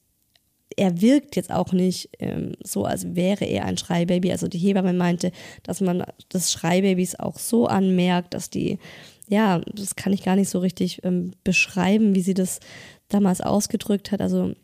er 0.76 1.00
wirkt 1.00 1.36
jetzt 1.36 1.50
auch 1.50 1.72
nicht 1.72 2.10
ähm, 2.20 2.54
so, 2.62 2.84
als 2.84 3.14
wäre 3.14 3.44
er 3.44 3.64
ein 3.64 3.76
Schreibaby. 3.76 4.30
Also 4.30 4.48
die 4.48 4.58
Hebamme 4.58 4.92
meinte, 4.92 5.32
dass 5.62 5.80
man 5.80 6.04
das 6.28 6.52
Schreibabys 6.52 7.16
auch 7.16 7.38
so 7.38 7.66
anmerkt, 7.66 8.34
dass 8.34 8.50
die, 8.50 8.78
ja, 9.28 9.60
das 9.74 9.96
kann 9.96 10.12
ich 10.12 10.22
gar 10.22 10.36
nicht 10.36 10.48
so 10.48 10.60
richtig 10.60 11.04
ähm, 11.04 11.32
beschreiben, 11.44 12.14
wie 12.14 12.22
sie 12.22 12.34
das 12.34 12.60
damals 13.08 13.40
ausgedrückt 13.40 14.12
hat. 14.12 14.20
Also 14.20 14.54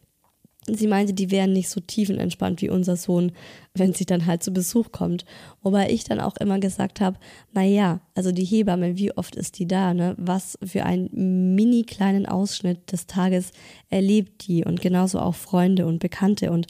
Sie 0.68 0.88
meinte, 0.88 1.14
die 1.14 1.30
wären 1.30 1.52
nicht 1.52 1.68
so 1.68 1.80
tiefenentspannt 1.80 2.60
wie 2.60 2.70
unser 2.70 2.96
Sohn, 2.96 3.32
wenn 3.74 3.94
sie 3.94 4.04
dann 4.04 4.26
halt 4.26 4.42
zu 4.42 4.52
Besuch 4.52 4.90
kommt. 4.90 5.24
Wobei 5.62 5.90
ich 5.90 6.02
dann 6.02 6.18
auch 6.18 6.36
immer 6.38 6.58
gesagt 6.58 7.00
habe, 7.00 7.18
naja, 7.52 8.00
also 8.14 8.32
die 8.32 8.44
Hebamme, 8.44 8.96
wie 8.96 9.16
oft 9.16 9.36
ist 9.36 9.58
die 9.60 9.68
da, 9.68 9.94
ne? 9.94 10.16
Was 10.18 10.58
für 10.64 10.84
einen 10.84 11.54
mini 11.54 11.84
kleinen 11.84 12.26
Ausschnitt 12.26 12.90
des 12.90 13.06
Tages 13.06 13.52
erlebt 13.90 14.48
die 14.48 14.64
und 14.64 14.80
genauso 14.80 15.20
auch 15.20 15.36
Freunde 15.36 15.86
und 15.86 16.00
Bekannte 16.00 16.50
und 16.50 16.66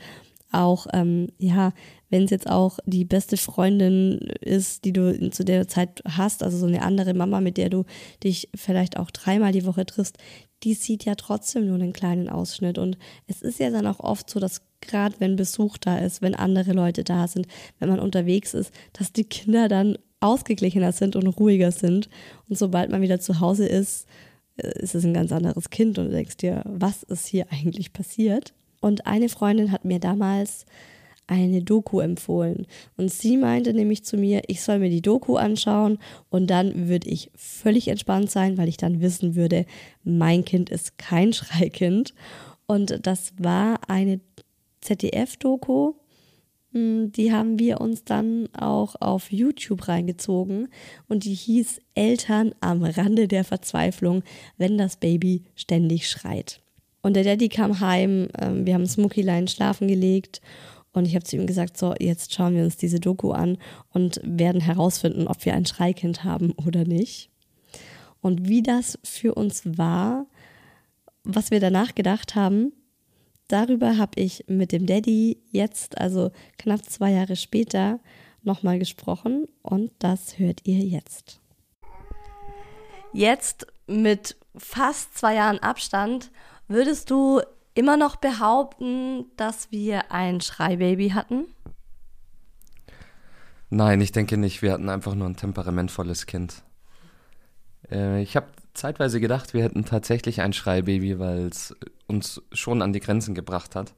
auch, 0.53 0.87
ähm, 0.93 1.29
ja, 1.39 1.73
wenn 2.09 2.25
es 2.25 2.31
jetzt 2.31 2.49
auch 2.49 2.79
die 2.87 3.05
beste 3.05 3.37
Freundin 3.37 4.19
ist, 4.41 4.85
die 4.85 4.93
du 4.93 5.31
zu 5.31 5.45
der 5.45 5.67
Zeit 5.67 6.03
hast, 6.09 6.43
also 6.43 6.57
so 6.57 6.67
eine 6.67 6.83
andere 6.83 7.15
Mama, 7.15 7.41
mit 7.41 7.57
der 7.57 7.69
du 7.69 7.85
dich 8.23 8.49
vielleicht 8.55 8.97
auch 8.97 9.11
dreimal 9.11 9.53
die 9.53 9.67
Woche 9.67 9.85
triffst, 9.87 10.19
die 10.63 10.75
sieht 10.75 11.05
ja 11.05 11.15
trotzdem 11.15 11.67
nur 11.67 11.77
einen 11.77 11.93
kleinen 11.93 12.29
Ausschnitt. 12.29 12.79
Und 12.79 12.99
es 13.27 13.43
ist 13.43 13.59
ja 13.59 13.71
dann 13.71 13.87
auch 13.87 14.01
oft 14.01 14.31
so, 14.31 14.41
dass 14.41 14.63
gerade 14.81 15.17
wenn 15.19 15.37
Besuch 15.37 15.79
da 15.79 15.99
ist, 15.99 16.23
wenn 16.23 16.35
andere 16.35 16.73
Leute 16.73 17.05
da 17.05 17.29
sind, 17.29 17.47
wenn 17.79 17.89
man 17.89 18.01
unterwegs 18.01 18.55
ist, 18.55 18.73
dass 18.93 19.13
die 19.13 19.25
Kinder 19.25 19.69
dann 19.69 19.99
ausgeglichener 20.21 20.93
sind 20.93 21.17
und 21.17 21.27
ruhiger 21.27 21.73
sind. 21.73 22.09
Und 22.49 22.59
sobald 22.59 22.91
man 22.91 23.03
wieder 23.03 23.21
zu 23.21 23.41
Hause 23.41 23.67
ist, 23.67 24.07
äh, 24.57 24.79
ist 24.81 24.95
es 24.95 25.05
ein 25.05 25.15
ganz 25.15 25.33
anderes 25.33 25.71
Kind 25.71 25.99
und 25.99 26.07
du 26.07 26.11
denkst 26.13 26.39
dir, 26.39 26.63
was 26.65 27.03
ist 27.03 27.27
hier 27.27 27.47
eigentlich 27.51 27.93
passiert? 27.93 28.55
Und 28.81 29.07
eine 29.07 29.29
Freundin 29.29 29.73
hat 29.73 29.85
mir 29.85 29.99
damals 29.99 30.65
eine 31.27 31.63
Doku 31.63 32.01
empfohlen. 32.01 32.67
Und 32.97 33.11
sie 33.11 33.37
meinte 33.37 33.73
nämlich 33.73 34.05
zu 34.05 34.17
mir, 34.17 34.43
ich 34.47 34.63
soll 34.63 34.79
mir 34.79 34.91
die 34.91 35.03
Doku 35.03 35.37
anschauen 35.37 35.99
und 36.31 36.49
dann 36.49 36.89
würde 36.89 37.09
ich 37.09 37.31
völlig 37.35 37.89
entspannt 37.89 38.31
sein, 38.31 38.59
weil 38.59 38.69
ich 38.69 38.77
dann 38.77 39.01
wissen 39.01 39.35
würde, 39.35 39.67
mein 40.05 40.45
Kind 40.45 40.71
ist 40.71 40.99
kein 40.99 41.33
Schreikind. 41.33 42.15
Und 42.67 43.07
das 43.07 43.33
war 43.39 43.81
eine 43.89 44.21
ZDF-Doku. 44.81 45.95
Hm, 46.73 47.13
die 47.13 47.33
haben 47.33 47.59
wir 47.59 47.81
uns 47.81 48.05
dann 48.05 48.49
auch 48.53 48.97
auf 49.01 49.33
YouTube 49.33 49.89
reingezogen 49.89 50.69
und 51.09 51.25
die 51.25 51.35
hieß 51.35 51.81
Eltern 51.95 52.55
am 52.61 52.83
Rande 52.83 53.29
der 53.29 53.45
Verzweiflung, 53.45 54.23
wenn 54.59 54.79
das 54.79 54.97
Baby 54.97 55.43
ständig 55.55 56.09
schreit. 56.09 56.61
Und 57.03 57.15
der 57.15 57.23
Daddy 57.23 57.49
kam 57.49 57.79
heim, 57.81 58.29
ähm, 58.39 58.67
wir 58.67 58.75
haben 58.75 58.87
Smokylein 58.87 59.47
schlafen 59.47 59.87
gelegt 59.87 60.41
und 60.97 61.07
ich 61.07 61.15
habe 61.15 61.25
zu 61.25 61.37
ihm 61.37 61.47
gesagt, 61.47 61.77
so, 61.77 61.95
jetzt 62.01 62.33
schauen 62.33 62.55
wir 62.55 62.65
uns 62.65 62.79
diese 62.79 63.01
Doku 63.01 63.33
an 63.33 63.59
und 63.91 64.19
werden 64.25 64.63
herausfinden, 64.63 65.29
ob 65.29 65.45
wir 65.45 65.53
ein 65.53 65.67
Schreikind 65.67 66.25
haben 66.25 66.53
oder 66.53 66.85
nicht. 66.85 67.31
Und 68.23 68.49
wie 68.49 68.63
das 68.63 68.99
für 69.05 69.35
uns 69.35 69.63
war, 69.77 70.27
was 71.23 71.51
wir 71.51 71.61
danach 71.61 71.95
gedacht 71.95 72.35
haben, 72.35 72.73
darüber 73.49 73.99
habe 73.99 74.19
ich 74.19 74.45
mit 74.49 74.73
dem 74.73 74.87
Daddy 74.87 75.39
jetzt, 75.51 75.99
also 75.99 76.31
knapp 76.59 76.89
zwei 76.89 77.13
Jahre 77.13 77.37
später, 77.37 78.01
nochmal 78.43 78.79
gesprochen 78.79 79.47
und 79.61 79.91
das 79.99 80.39
hört 80.39 80.61
ihr 80.65 80.79
jetzt. 80.79 81.41
Jetzt 83.13 83.67
mit 83.87 84.37
fast 84.57 85.19
zwei 85.19 85.35
Jahren 85.35 85.59
Abstand, 85.59 86.31
würdest 86.69 87.11
du 87.11 87.43
immer 87.77 87.97
noch 87.97 88.17
behaupten, 88.17 89.27
dass 89.37 89.71
wir 89.71 90.11
ein 90.11 90.41
Schreibaby 90.41 91.11
hatten? 91.11 91.45
Nein, 93.71 94.01
ich 94.01 94.13
denke 94.13 94.37
nicht. 94.37 94.63
Wir 94.63 94.73
hatten 94.73 94.89
einfach 94.89 95.15
nur 95.15 95.29
ein 95.29 95.37
temperamentvolles 95.37 96.27
Kind. 96.27 96.63
Äh, 97.91 98.23
ich 98.23 98.37
habe 98.37 98.47
zeitweise 98.75 99.21
gedacht, 99.21 99.55
wir 99.55 99.63
hätten 99.63 99.85
tatsächlich 99.85 100.41
ein 100.41 100.53
Schreibaby, 100.53 101.19
weil 101.19 101.47
es 101.47 101.75
uns 102.07 102.43
schon 102.53 102.83
an 102.83 102.93
die 102.93 103.01
Grenzen 103.01 103.35
gebracht 103.35 103.75
hat. 103.77 103.95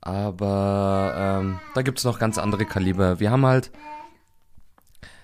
Aber 0.00 1.14
ähm, 1.16 1.60
da 1.74 1.82
gibt 1.82 1.98
es 1.98 2.04
noch 2.04 2.18
ganz 2.18 2.38
andere 2.38 2.64
Kaliber. 2.64 3.20
Wir 3.20 3.30
haben 3.30 3.44
halt 3.44 3.70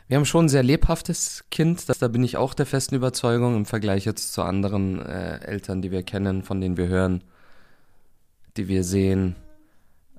Wir 0.08 0.16
haben 0.16 0.24
schon 0.24 0.44
ein 0.44 0.48
sehr 0.48 0.62
lebhaftes 0.62 1.44
Kind, 1.50 1.88
das, 1.88 1.98
da 1.98 2.08
bin 2.08 2.22
ich 2.22 2.36
auch 2.36 2.54
der 2.54 2.66
festen 2.66 2.94
Überzeugung 2.94 3.56
im 3.56 3.66
Vergleich 3.66 4.04
jetzt 4.04 4.32
zu 4.32 4.42
anderen 4.42 5.00
äh, 5.00 5.38
Eltern, 5.40 5.82
die 5.82 5.90
wir 5.90 6.04
kennen, 6.04 6.42
von 6.42 6.60
denen 6.60 6.76
wir 6.76 6.86
hören, 6.86 7.24
die 8.56 8.68
wir 8.68 8.84
sehen. 8.84 9.36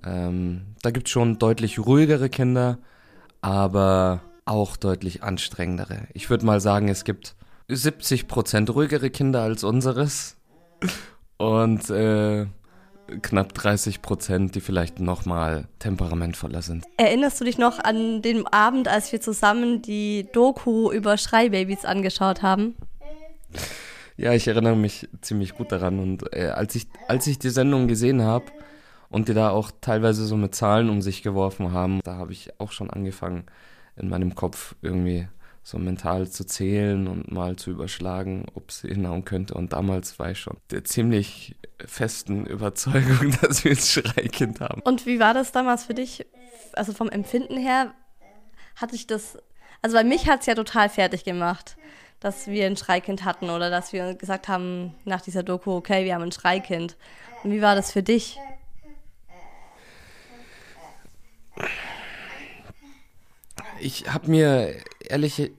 Ähm, 0.05 0.61
da 0.81 0.91
gibt 0.91 1.07
es 1.07 1.11
schon 1.11 1.39
deutlich 1.39 1.79
ruhigere 1.79 2.29
Kinder, 2.29 2.77
aber 3.41 4.21
auch 4.45 4.77
deutlich 4.77 5.23
anstrengendere. 5.23 6.07
Ich 6.13 6.29
würde 6.29 6.45
mal 6.45 6.61
sagen, 6.61 6.87
es 6.87 7.03
gibt 7.03 7.35
70 7.67 8.27
Prozent 8.27 8.73
ruhigere 8.73 9.09
Kinder 9.09 9.41
als 9.41 9.63
unseres 9.63 10.37
und 11.37 11.89
äh, 11.89 12.45
knapp 13.21 13.53
30 13.53 14.01
Prozent, 14.01 14.55
die 14.55 14.61
vielleicht 14.61 14.99
noch 14.99 15.25
mal 15.25 15.67
temperamentvoller 15.79 16.61
sind. 16.61 16.85
Erinnerst 16.97 17.39
du 17.41 17.45
dich 17.45 17.57
noch 17.57 17.79
an 17.79 18.21
den 18.21 18.47
Abend, 18.47 18.87
als 18.87 19.11
wir 19.11 19.21
zusammen 19.21 19.81
die 19.81 20.27
Doku 20.33 20.91
über 20.91 21.17
Schreibabys 21.17 21.85
angeschaut 21.85 22.41
haben? 22.41 22.75
Ja, 24.17 24.33
ich 24.33 24.47
erinnere 24.47 24.75
mich 24.75 25.07
ziemlich 25.21 25.55
gut 25.55 25.71
daran. 25.71 25.99
Und 25.99 26.33
äh, 26.35 26.47
als, 26.47 26.75
ich, 26.75 26.87
als 27.07 27.27
ich 27.27 27.37
die 27.37 27.51
Sendung 27.51 27.87
gesehen 27.87 28.23
habe 28.23 28.45
und 29.09 29.29
die 29.29 29.35
da 29.35 29.51
auch 29.51 29.71
teilweise 29.79 30.25
so 30.25 30.35
mit 30.35 30.55
Zahlen 30.55 30.89
um 30.89 31.01
sich 31.01 31.21
geworfen 31.21 31.71
haben, 31.71 32.01
da 32.03 32.15
habe 32.15 32.31
ich 32.31 32.59
auch 32.59 32.71
schon 32.71 32.89
angefangen, 32.89 33.45
in 33.95 34.09
meinem 34.09 34.35
Kopf 34.35 34.75
irgendwie 34.81 35.27
so 35.67 35.77
mental 35.77 36.29
zu 36.29 36.45
zählen 36.45 37.07
und 37.07 37.29
mal 37.29 37.57
zu 37.57 37.71
überschlagen, 37.71 38.45
ob 38.55 38.69
es 38.69 38.81
hinhauen 38.81 39.25
könnte. 39.25 39.53
Und 39.53 39.73
damals 39.73 40.17
war 40.17 40.31
ich 40.31 40.39
schon 40.39 40.57
der 40.71 40.83
ziemlich 40.83 41.55
festen 41.85 42.45
Überzeugung, 42.47 43.35
dass 43.41 43.63
wir 43.63 43.71
ein 43.71 43.77
Schreikind 43.77 44.61
haben. 44.61 44.81
Und 44.81 45.05
wie 45.05 45.19
war 45.19 45.33
das 45.33 45.51
damals 45.51 45.83
für 45.83 45.93
dich? 45.93 46.25
Also 46.73 46.93
vom 46.93 47.09
Empfinden 47.09 47.57
her 47.57 47.93
hatte 48.77 48.95
ich 48.95 49.07
das, 49.07 49.37
also 49.81 49.95
bei 49.95 50.03
mich 50.03 50.27
hat 50.27 50.39
es 50.39 50.45
ja 50.45 50.55
total 50.55 50.89
fertig 50.89 51.23
gemacht, 51.23 51.75
dass 52.19 52.47
wir 52.47 52.65
ein 52.65 52.77
Schreikind 52.77 53.25
hatten 53.25 53.49
oder 53.49 53.69
dass 53.69 53.93
wir 53.93 54.15
gesagt 54.15 54.47
haben 54.47 54.95
nach 55.05 55.21
dieser 55.21 55.43
Doku, 55.43 55.71
okay, 55.71 56.05
wir 56.05 56.15
haben 56.15 56.23
ein 56.23 56.31
Schreikind. 56.31 56.97
Und 57.43 57.51
wie 57.51 57.61
war 57.61 57.75
das 57.75 57.91
für 57.91 58.03
dich? 58.03 58.39
Ich 63.79 64.11
habe 64.11 64.29
mir 64.29 64.75
ehrlich, 64.99 65.51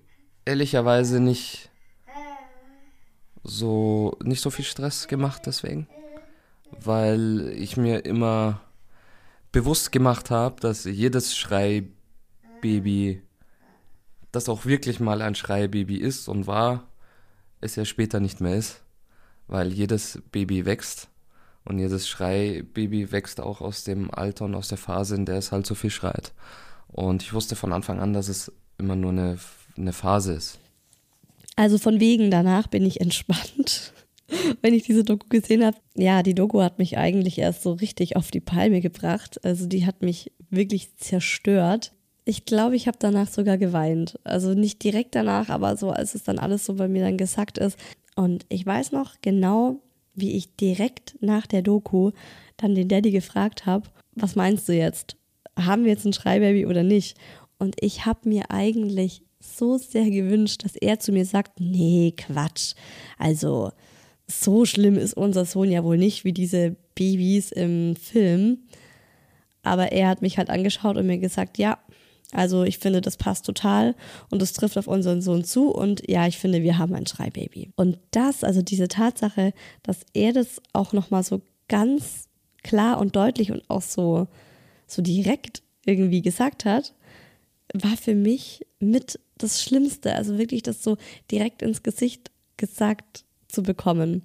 ehrlicherweise 0.44 1.20
nicht 1.20 1.70
so 3.44 4.16
nicht 4.22 4.42
so 4.42 4.50
viel 4.50 4.64
Stress 4.64 5.08
gemacht 5.08 5.42
deswegen, 5.46 5.88
weil 6.70 7.52
ich 7.56 7.76
mir 7.76 8.04
immer 8.04 8.60
bewusst 9.52 9.92
gemacht 9.92 10.30
habe, 10.30 10.60
dass 10.60 10.84
jedes 10.84 11.36
Schreibaby, 11.36 13.22
das 14.32 14.48
auch 14.48 14.66
wirklich 14.66 15.00
mal 15.00 15.22
ein 15.22 15.34
Schreibaby 15.34 15.96
ist 15.96 16.28
und 16.28 16.46
war, 16.46 16.88
es 17.60 17.76
ja 17.76 17.84
später 17.84 18.20
nicht 18.20 18.40
mehr 18.40 18.56
ist, 18.56 18.82
weil 19.46 19.72
jedes 19.72 20.22
Baby 20.30 20.64
wächst 20.64 21.08
und 21.64 21.78
jedes 21.78 22.08
Schreibaby 22.08 23.10
wächst 23.12 23.40
auch 23.40 23.60
aus 23.60 23.84
dem 23.84 24.10
Alter 24.12 24.44
und 24.44 24.54
aus 24.54 24.68
der 24.68 24.78
Phase, 24.78 25.14
in 25.14 25.26
der 25.26 25.36
es 25.36 25.52
halt 25.52 25.66
so 25.66 25.74
viel 25.74 25.90
schreit. 25.90 26.32
Und 26.88 27.22
ich 27.22 27.32
wusste 27.32 27.56
von 27.56 27.72
Anfang 27.72 28.00
an, 28.00 28.12
dass 28.12 28.28
es 28.28 28.52
immer 28.78 28.96
nur 28.96 29.10
eine, 29.12 29.38
eine 29.76 29.92
Phase 29.92 30.34
ist. 30.34 30.58
Also 31.56 31.78
von 31.78 32.00
wegen 32.00 32.30
danach 32.30 32.68
bin 32.68 32.86
ich 32.86 33.00
entspannt, 33.00 33.92
wenn 34.62 34.74
ich 34.74 34.84
diese 34.84 35.04
Doku 35.04 35.26
gesehen 35.28 35.64
habe. 35.64 35.76
Ja, 35.94 36.22
die 36.22 36.34
Doku 36.34 36.62
hat 36.62 36.78
mich 36.78 36.96
eigentlich 36.96 37.38
erst 37.38 37.62
so 37.62 37.72
richtig 37.72 38.16
auf 38.16 38.30
die 38.30 38.40
Palme 38.40 38.80
gebracht. 38.80 39.44
Also 39.44 39.66
die 39.66 39.84
hat 39.84 40.02
mich 40.02 40.32
wirklich 40.50 40.96
zerstört. 40.96 41.92
Ich 42.28 42.44
glaube, 42.44 42.76
ich 42.76 42.86
habe 42.86 42.98
danach 43.00 43.28
sogar 43.28 43.56
geweint. 43.56 44.18
Also 44.22 44.52
nicht 44.52 44.84
direkt 44.84 45.14
danach, 45.14 45.48
aber 45.48 45.78
so, 45.78 45.90
als 45.90 46.14
es 46.14 46.24
dann 46.24 46.38
alles 46.38 46.66
so 46.66 46.74
bei 46.74 46.86
mir 46.86 47.02
dann 47.02 47.16
gesagt 47.16 47.56
ist. 47.56 47.78
Und 48.16 48.44
ich 48.50 48.66
weiß 48.66 48.92
noch 48.92 49.14
genau, 49.22 49.80
wie 50.14 50.36
ich 50.36 50.54
direkt 50.56 51.16
nach 51.20 51.46
der 51.46 51.62
Doku 51.62 52.10
dann 52.58 52.74
den 52.74 52.88
Daddy 52.88 53.12
gefragt 53.12 53.64
habe, 53.64 53.88
was 54.14 54.36
meinst 54.36 54.68
du 54.68 54.74
jetzt? 54.74 55.16
haben 55.58 55.84
wir 55.84 55.90
jetzt 55.90 56.04
ein 56.04 56.12
Schreibaby 56.12 56.66
oder 56.66 56.82
nicht? 56.82 57.16
Und 57.58 57.76
ich 57.80 58.06
habe 58.06 58.28
mir 58.28 58.50
eigentlich 58.50 59.22
so 59.40 59.78
sehr 59.78 60.10
gewünscht, 60.10 60.64
dass 60.64 60.76
er 60.76 61.00
zu 61.00 61.12
mir 61.12 61.24
sagt, 61.24 61.60
nee, 61.60 62.14
Quatsch. 62.16 62.74
Also 63.18 63.72
so 64.26 64.64
schlimm 64.64 64.96
ist 64.96 65.14
unser 65.14 65.44
Sohn 65.44 65.70
ja 65.70 65.82
wohl 65.84 65.98
nicht 65.98 66.24
wie 66.24 66.32
diese 66.32 66.76
Babys 66.94 67.50
im 67.52 67.96
Film. 67.96 68.58
Aber 69.62 69.92
er 69.92 70.08
hat 70.08 70.22
mich 70.22 70.38
halt 70.38 70.50
angeschaut 70.50 70.96
und 70.96 71.06
mir 71.06 71.18
gesagt, 71.18 71.58
ja, 71.58 71.78
also 72.32 72.64
ich 72.64 72.78
finde, 72.78 73.00
das 73.00 73.16
passt 73.16 73.46
total 73.46 73.94
und 74.30 74.42
das 74.42 74.52
trifft 74.52 74.76
auf 74.76 74.86
unseren 74.86 75.22
Sohn 75.22 75.44
zu 75.44 75.70
und 75.70 76.08
ja, 76.08 76.26
ich 76.26 76.38
finde, 76.38 76.62
wir 76.62 76.78
haben 76.78 76.94
ein 76.94 77.06
Schreibaby. 77.06 77.70
Und 77.76 77.98
das, 78.10 78.44
also 78.44 78.60
diese 78.62 78.88
Tatsache, 78.88 79.52
dass 79.82 80.00
er 80.12 80.32
das 80.32 80.60
auch 80.72 80.92
nochmal 80.92 81.22
so 81.22 81.40
ganz 81.68 82.28
klar 82.62 82.98
und 82.98 83.16
deutlich 83.16 83.50
und 83.50 83.68
auch 83.68 83.82
so 83.82 84.26
so 84.88 85.02
direkt 85.02 85.62
irgendwie 85.84 86.22
gesagt 86.22 86.64
hat, 86.64 86.94
war 87.74 87.96
für 87.96 88.14
mich 88.14 88.66
mit 88.80 89.20
das 89.36 89.62
Schlimmste. 89.62 90.14
Also 90.14 90.38
wirklich 90.38 90.62
das 90.62 90.82
so 90.82 90.96
direkt 91.30 91.62
ins 91.62 91.82
Gesicht 91.82 92.30
gesagt 92.56 93.24
zu 93.46 93.62
bekommen. 93.62 94.22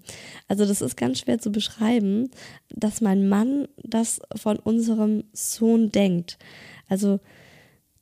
Also 0.47 0.65
das 0.65 0.81
ist 0.81 0.97
ganz 0.97 1.19
schwer 1.19 1.39
zu 1.39 1.51
beschreiben, 1.51 2.29
dass 2.69 3.01
mein 3.01 3.29
Mann 3.29 3.67
das 3.77 4.21
von 4.35 4.57
unserem 4.57 5.25
Sohn 5.33 5.91
denkt. 5.91 6.37
Also 6.89 7.19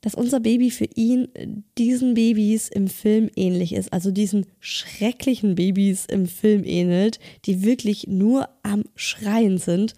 dass 0.01 0.15
unser 0.15 0.39
Baby 0.39 0.71
für 0.71 0.87
ihn 0.95 1.63
diesen 1.77 2.15
Babys 2.15 2.67
im 2.69 2.87
Film 2.87 3.29
ähnlich 3.35 3.73
ist, 3.73 3.93
also 3.93 4.11
diesen 4.11 4.47
schrecklichen 4.59 5.55
Babys 5.55 6.05
im 6.05 6.25
Film 6.25 6.63
ähnelt, 6.63 7.19
die 7.45 7.63
wirklich 7.63 8.07
nur 8.07 8.49
am 8.63 8.83
Schreien 8.95 9.59
sind. 9.59 9.93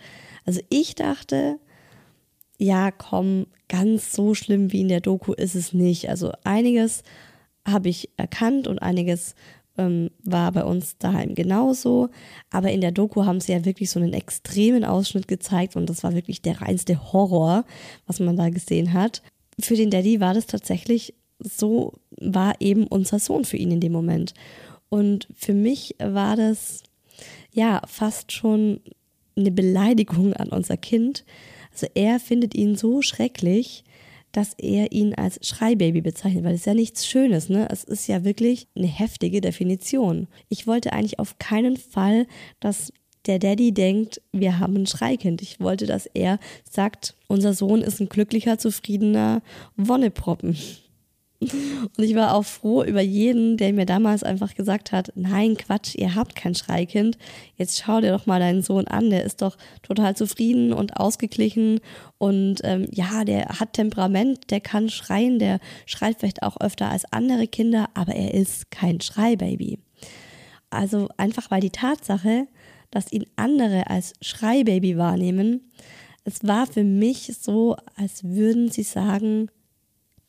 Also 0.46 0.60
ich 0.70 0.96
dachte, 0.96 1.58
ja, 2.58 2.92
komm, 2.92 3.48
ganz 3.70 4.12
so 4.12 4.36
schlimm 4.36 4.72
wie 4.72 4.82
in 4.82 4.90
der 4.90 5.02
Doku 5.02 5.34
ist 5.34 5.56
es 5.56 5.74
nicht. 5.74 6.10
Also 6.10 6.32
einiges 6.44 7.04
habe 7.66 7.90
ich 7.90 8.10
erkannt 8.18 8.68
und 8.68 8.80
einiges 8.80 9.36
ähm, 9.78 10.12
war 10.24 10.52
bei 10.52 10.64
uns 10.64 10.98
daheim 10.98 11.34
genauso. 11.34 12.10
Aber 12.52 12.72
in 12.72 12.82
der 12.82 12.92
Doku 12.92 13.26
haben 13.26 13.40
sie 13.40 13.54
ja 13.54 13.66
wirklich 13.66 13.90
so 13.90 14.00
einen 14.00 14.14
extremen 14.14 14.84
Ausschnitt 14.86 15.28
gezeigt 15.28 15.76
und 15.76 15.90
das 15.90 16.04
war 16.04 16.14
wirklich 16.14 16.42
der 16.42 16.62
reinste 16.62 17.14
Horror, 17.14 17.66
was 18.06 18.20
man 18.20 18.38
da 18.38 18.50
gesehen 18.50 18.94
hat. 18.94 19.22
Für 19.60 19.76
den 19.76 19.90
Daddy 19.90 20.20
war 20.20 20.34
das 20.34 20.48
tatsächlich 20.48 21.14
so, 21.40 21.94
war 22.20 22.56
eben 22.60 22.88
unser 22.88 23.20
Sohn 23.20 23.46
für 23.46 23.58
ihn 23.58 23.72
in 23.72 23.80
dem 23.80 23.92
Moment. 23.92 24.34
Und 24.90 25.28
für 25.36 25.54
mich 25.54 25.96
war 26.00 26.36
das 26.36 26.84
ja 27.52 27.82
fast 27.88 28.32
schon 28.32 28.82
eine 29.36 29.52
Beleidigung 29.52 30.34
an 30.34 30.50
unser 30.50 30.78
Kind, 30.78 31.26
also 31.74 31.88
er 31.96 32.20
findet 32.20 32.56
ihn 32.56 32.76
so 32.76 33.02
schrecklich, 33.02 33.84
dass 34.32 34.54
er 34.58 34.92
ihn 34.92 35.14
als 35.14 35.40
Schreibaby 35.48 36.02
bezeichnet, 36.02 36.44
weil 36.44 36.56
es 36.56 36.66
ja 36.66 36.74
nichts 36.74 37.06
Schönes, 37.06 37.50
ne? 37.50 37.68
Es 37.72 37.84
ist 37.84 38.08
ja 38.08 38.24
wirklich 38.24 38.68
eine 38.76 38.88
heftige 38.88 39.42
Definition. 39.42 40.28
Ich 40.50 40.66
wollte 40.66 40.94
eigentlich 40.94 41.20
auf 41.20 41.38
keinen 41.38 41.78
Fall, 41.78 42.26
dass 42.60 42.92
der 43.26 43.40
Daddy 43.40 43.74
denkt, 43.74 44.22
wir 44.32 44.60
haben 44.60 44.76
ein 44.76 44.88
Schreikind. 44.88 45.42
Ich 45.42 45.60
wollte, 45.60 45.86
dass 45.86 46.06
er 46.08 46.40
sagt, 46.70 47.16
unser 47.28 47.54
Sohn 47.54 47.82
ist 47.82 48.00
ein 48.02 48.10
glücklicher, 48.10 48.58
zufriedener 48.58 49.42
Wonneproppen. 49.78 50.58
Und 51.98 52.04
ich 52.04 52.16
war 52.16 52.36
auch 52.36 52.46
froh 52.46 52.84
über 52.84 53.02
jeden, 53.02 53.58
der 53.58 53.74
mir 53.74 53.86
damals 53.86 54.24
einfach 54.24 54.56
gesagt 54.56 54.92
hat, 54.92 55.12
nein, 55.16 55.58
Quatsch, 55.58 55.96
ihr 55.96 56.16
habt 56.16 56.36
kein 56.36 56.56
Schreikind. 56.56 57.18
Jetzt 57.58 57.84
schau 57.84 58.02
dir 58.02 58.12
doch 58.12 58.26
mal 58.26 58.40
deinen 58.40 58.62
Sohn 58.62 58.88
an, 58.88 59.10
der 59.10 59.24
ist 59.24 59.42
doch 59.42 59.58
total 59.82 60.16
zufrieden 60.16 60.74
und 60.74 60.98
ausgeglichen 60.98 61.80
und 62.18 62.60
ähm, 62.64 62.88
ja, 62.92 63.26
der 63.26 63.60
hat 63.60 63.74
Temperament, 63.74 64.52
der 64.52 64.62
kann 64.62 64.90
schreien, 64.90 65.40
der 65.40 65.60
schreit 65.86 66.18
vielleicht 66.20 66.44
auch 66.44 66.60
öfter 66.62 66.90
als 66.90 67.06
andere 67.12 67.48
Kinder, 67.48 67.90
aber 67.94 68.16
er 68.16 68.34
ist 68.34 68.72
kein 68.72 69.02
Schreibaby. 69.02 69.80
Also 70.70 71.10
einfach 71.18 71.52
weil 71.52 71.62
die 71.62 71.70
Tatsache, 71.70 72.48
dass 72.94 73.12
ihn 73.12 73.26
andere 73.36 73.90
als 73.90 74.14
Schreibaby 74.22 74.98
wahrnehmen, 74.98 75.72
es 76.26 76.44
war 76.44 76.68
für 76.68 76.84
mich 76.84 77.36
so, 77.42 77.76
als 77.96 78.24
würden 78.24 78.70
sie 78.70 78.84
sagen, 78.84 79.50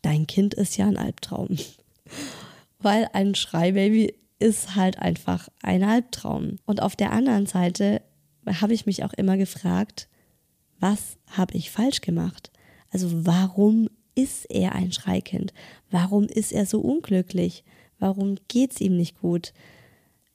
dein 0.01 0.27
Kind 0.27 0.55
ist 0.55 0.77
ja 0.79 0.87
ein 0.87 0.97
Albtraum. 0.97 1.57
Weil 2.79 3.09
ein 3.13 3.35
Schreibaby 3.35 4.15
ist 4.39 4.77
halt 4.77 4.99
einfach 4.99 5.49
ein 5.63 5.85
Albtraum. 5.85 6.59
Und 6.65 6.81
auf 6.81 6.97
der 6.97 7.13
anderen 7.13 7.47
Seite 7.47 8.01
habe 8.47 8.73
ich 8.73 8.87
mich 8.87 9.05
auch 9.05 9.13
immer 9.13 9.37
gefragt, 9.37 10.09
was 10.81 11.19
habe 11.31 11.55
ich 11.57 11.71
falsch 11.71 12.01
gemacht? 12.01 12.51
Also 12.91 13.27
warum 13.27 13.89
ist 14.15 14.47
er 14.51 14.75
ein 14.75 14.91
Schreikind? 14.91 15.53
Warum 15.91 16.25
ist 16.25 16.53
er 16.53 16.65
so 16.65 16.81
unglücklich? 16.81 17.63
Warum 17.99 18.37
geht 18.49 18.73
es 18.73 18.81
ihm 18.81 18.97
nicht 18.97 19.21
gut? 19.21 19.53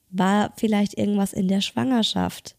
War 0.10 0.54
vielleicht 0.58 0.98
irgendwas 0.98 1.34
in 1.34 1.48
der 1.48 1.62
Schwangerschaft? 1.62 2.56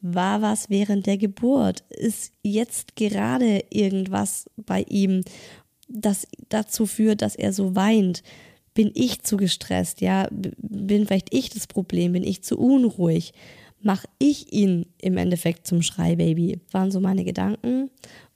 War 0.00 0.42
was 0.42 0.70
während 0.70 1.06
der 1.06 1.18
Geburt? 1.18 1.84
Ist 1.90 2.32
jetzt 2.42 2.96
gerade 2.96 3.64
irgendwas 3.70 4.50
bei 4.56 4.82
ihm? 4.88 5.22
das 5.88 6.26
dazu 6.48 6.86
führt, 6.86 7.22
dass 7.22 7.36
er 7.36 7.52
so 7.52 7.74
weint? 7.74 8.22
Bin 8.74 8.90
ich 8.94 9.22
zu 9.22 9.36
gestresst? 9.36 10.00
Ja, 10.00 10.28
bin 10.30 11.06
vielleicht 11.06 11.32
ich 11.32 11.50
das 11.50 11.66
Problem? 11.66 12.12
Bin 12.12 12.24
ich 12.24 12.42
zu 12.42 12.58
unruhig? 12.58 13.32
Mache 13.80 14.08
ich 14.18 14.52
ihn 14.52 14.86
im 15.00 15.16
Endeffekt 15.16 15.66
zum 15.66 15.82
Schreibaby? 15.82 16.60
Waren 16.72 16.90
so 16.90 17.00
meine 17.00 17.24
Gedanken. 17.24 17.90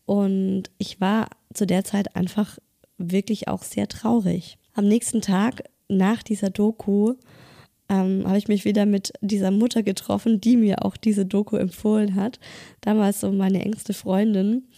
Und 0.07 0.65
ich 0.79 1.01
war 1.01 1.29
zu 1.53 1.67
der 1.67 1.85
Zeit 1.85 2.17
einfach 2.17 2.59
wirklich 2.97 3.49
auch 3.49 3.63
sehr 3.63 3.89
traurig. 3.89 4.59
Am 4.73 4.87
nächsten 4.87 5.21
Tag 5.21 5.65
nach 5.89 6.23
dieser 6.23 6.51
Doku 6.51 7.15
ähm, 7.91 8.23
habe 8.25 8.39
ich 8.39 8.47
mich 8.47 8.65
wieder 8.65 8.87
mit 8.87 9.13
dieser 9.21 9.51
Mutter 9.51 9.83
getroffen, 9.83 10.41
die 10.41 10.57
mir 10.57 10.85
auch 10.85 10.97
diese 10.97 11.27
Doku 11.27 11.57
empfohlen 11.57 12.15
hat. 12.15 12.39
Damals 12.81 13.21
so 13.21 13.33
meine 13.33 13.63
engste 13.63 13.93
Freundin. 13.93 14.69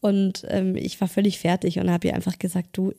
Und 0.00 0.46
ähm, 0.48 0.76
ich 0.76 1.00
war 1.00 1.08
völlig 1.08 1.40
fertig 1.40 1.80
und 1.80 1.90
habe 1.90 2.06
ihr 2.06 2.14
einfach 2.14 2.38
gesagt, 2.38 2.68
du, 2.72 2.92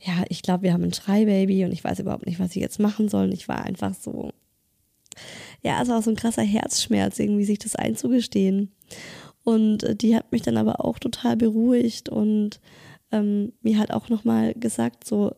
ja, 0.00 0.24
ich 0.28 0.42
glaube, 0.42 0.62
wir 0.62 0.72
haben 0.72 0.84
ein 0.84 0.94
Schreibaby 0.94 1.64
und 1.64 1.72
ich 1.72 1.82
weiß 1.82 1.98
überhaupt 1.98 2.26
nicht, 2.26 2.38
was 2.38 2.54
ich 2.54 2.62
jetzt 2.62 2.78
machen 2.78 3.08
soll. 3.08 3.24
Und 3.24 3.32
ich 3.32 3.48
war 3.48 3.64
einfach 3.64 3.94
so, 3.94 4.30
ja, 5.62 5.82
es 5.82 5.88
war 5.88 6.00
so 6.00 6.10
ein 6.10 6.16
krasser 6.16 6.44
Herzschmerz, 6.44 7.18
irgendwie 7.18 7.44
sich 7.44 7.58
das 7.58 7.74
einzugestehen. 7.74 8.70
Und 9.42 9.82
äh, 9.82 9.96
die 9.96 10.14
hat 10.14 10.30
mich 10.30 10.42
dann 10.42 10.56
aber 10.56 10.84
auch 10.84 11.00
total 11.00 11.36
beruhigt 11.36 12.08
und 12.08 12.60
ähm, 13.10 13.54
mir 13.62 13.78
hat 13.78 13.90
auch 13.90 14.08
nochmal 14.08 14.54
gesagt, 14.54 15.04
so, 15.04 15.34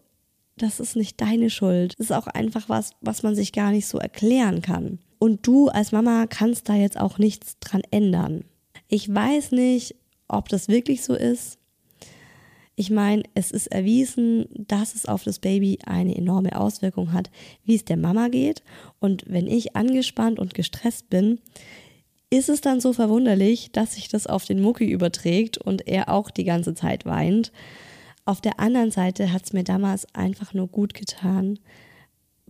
das 0.62 0.80
ist 0.80 0.96
nicht 0.96 1.20
deine 1.20 1.50
Schuld. 1.50 1.94
Das 1.98 2.06
ist 2.06 2.16
auch 2.16 2.26
einfach 2.26 2.68
was, 2.68 2.92
was 3.00 3.22
man 3.22 3.34
sich 3.34 3.52
gar 3.52 3.70
nicht 3.70 3.86
so 3.86 3.98
erklären 3.98 4.62
kann. 4.62 4.98
Und 5.18 5.46
du 5.46 5.68
als 5.68 5.92
Mama 5.92 6.26
kannst 6.26 6.68
da 6.68 6.74
jetzt 6.74 6.98
auch 6.98 7.18
nichts 7.18 7.58
dran 7.60 7.82
ändern. 7.90 8.44
Ich 8.88 9.12
weiß 9.12 9.52
nicht, 9.52 9.94
ob 10.28 10.48
das 10.48 10.68
wirklich 10.68 11.02
so 11.02 11.14
ist. 11.14 11.58
Ich 12.76 12.90
meine, 12.90 13.24
es 13.34 13.50
ist 13.50 13.66
erwiesen, 13.66 14.46
dass 14.54 14.94
es 14.94 15.04
auf 15.04 15.22
das 15.22 15.38
Baby 15.38 15.78
eine 15.84 16.16
enorme 16.16 16.58
Auswirkung 16.58 17.12
hat, 17.12 17.30
wie 17.64 17.74
es 17.74 17.84
der 17.84 17.98
Mama 17.98 18.28
geht. 18.28 18.62
Und 19.00 19.24
wenn 19.26 19.46
ich 19.46 19.76
angespannt 19.76 20.38
und 20.38 20.54
gestresst 20.54 21.10
bin, 21.10 21.40
ist 22.30 22.48
es 22.48 22.60
dann 22.60 22.80
so 22.80 22.92
verwunderlich, 22.92 23.72
dass 23.72 23.96
sich 23.96 24.08
das 24.08 24.26
auf 24.26 24.44
den 24.44 24.62
Mucki 24.62 24.88
überträgt 24.90 25.58
und 25.58 25.86
er 25.86 26.08
auch 26.08 26.30
die 26.30 26.44
ganze 26.44 26.74
Zeit 26.74 27.04
weint. 27.04 27.52
Auf 28.24 28.40
der 28.40 28.60
anderen 28.60 28.90
Seite 28.90 29.32
hat 29.32 29.44
es 29.44 29.52
mir 29.52 29.64
damals 29.64 30.06
einfach 30.14 30.54
nur 30.54 30.68
gut 30.68 30.94
getan, 30.94 31.58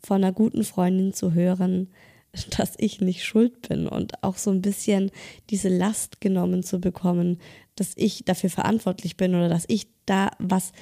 von 0.02 0.22
einer 0.22 0.32
guten 0.32 0.64
Freundin 0.64 1.12
zu 1.12 1.34
hören, 1.34 1.88
dass 2.56 2.74
ich 2.78 3.00
nicht 3.00 3.24
schuld 3.24 3.68
bin 3.68 3.86
und 3.86 4.22
auch 4.22 4.36
so 4.36 4.50
ein 4.50 4.62
bisschen 4.62 5.10
diese 5.50 5.68
Last 5.68 6.20
genommen 6.20 6.62
zu 6.62 6.80
bekommen, 6.80 7.38
dass 7.76 7.92
ich 7.96 8.24
dafür 8.24 8.50
verantwortlich 8.50 9.16
bin 9.16 9.34
oder 9.34 9.48
dass 9.48 9.64
ich 9.68 9.88
da 10.06 10.30
was 10.38 10.72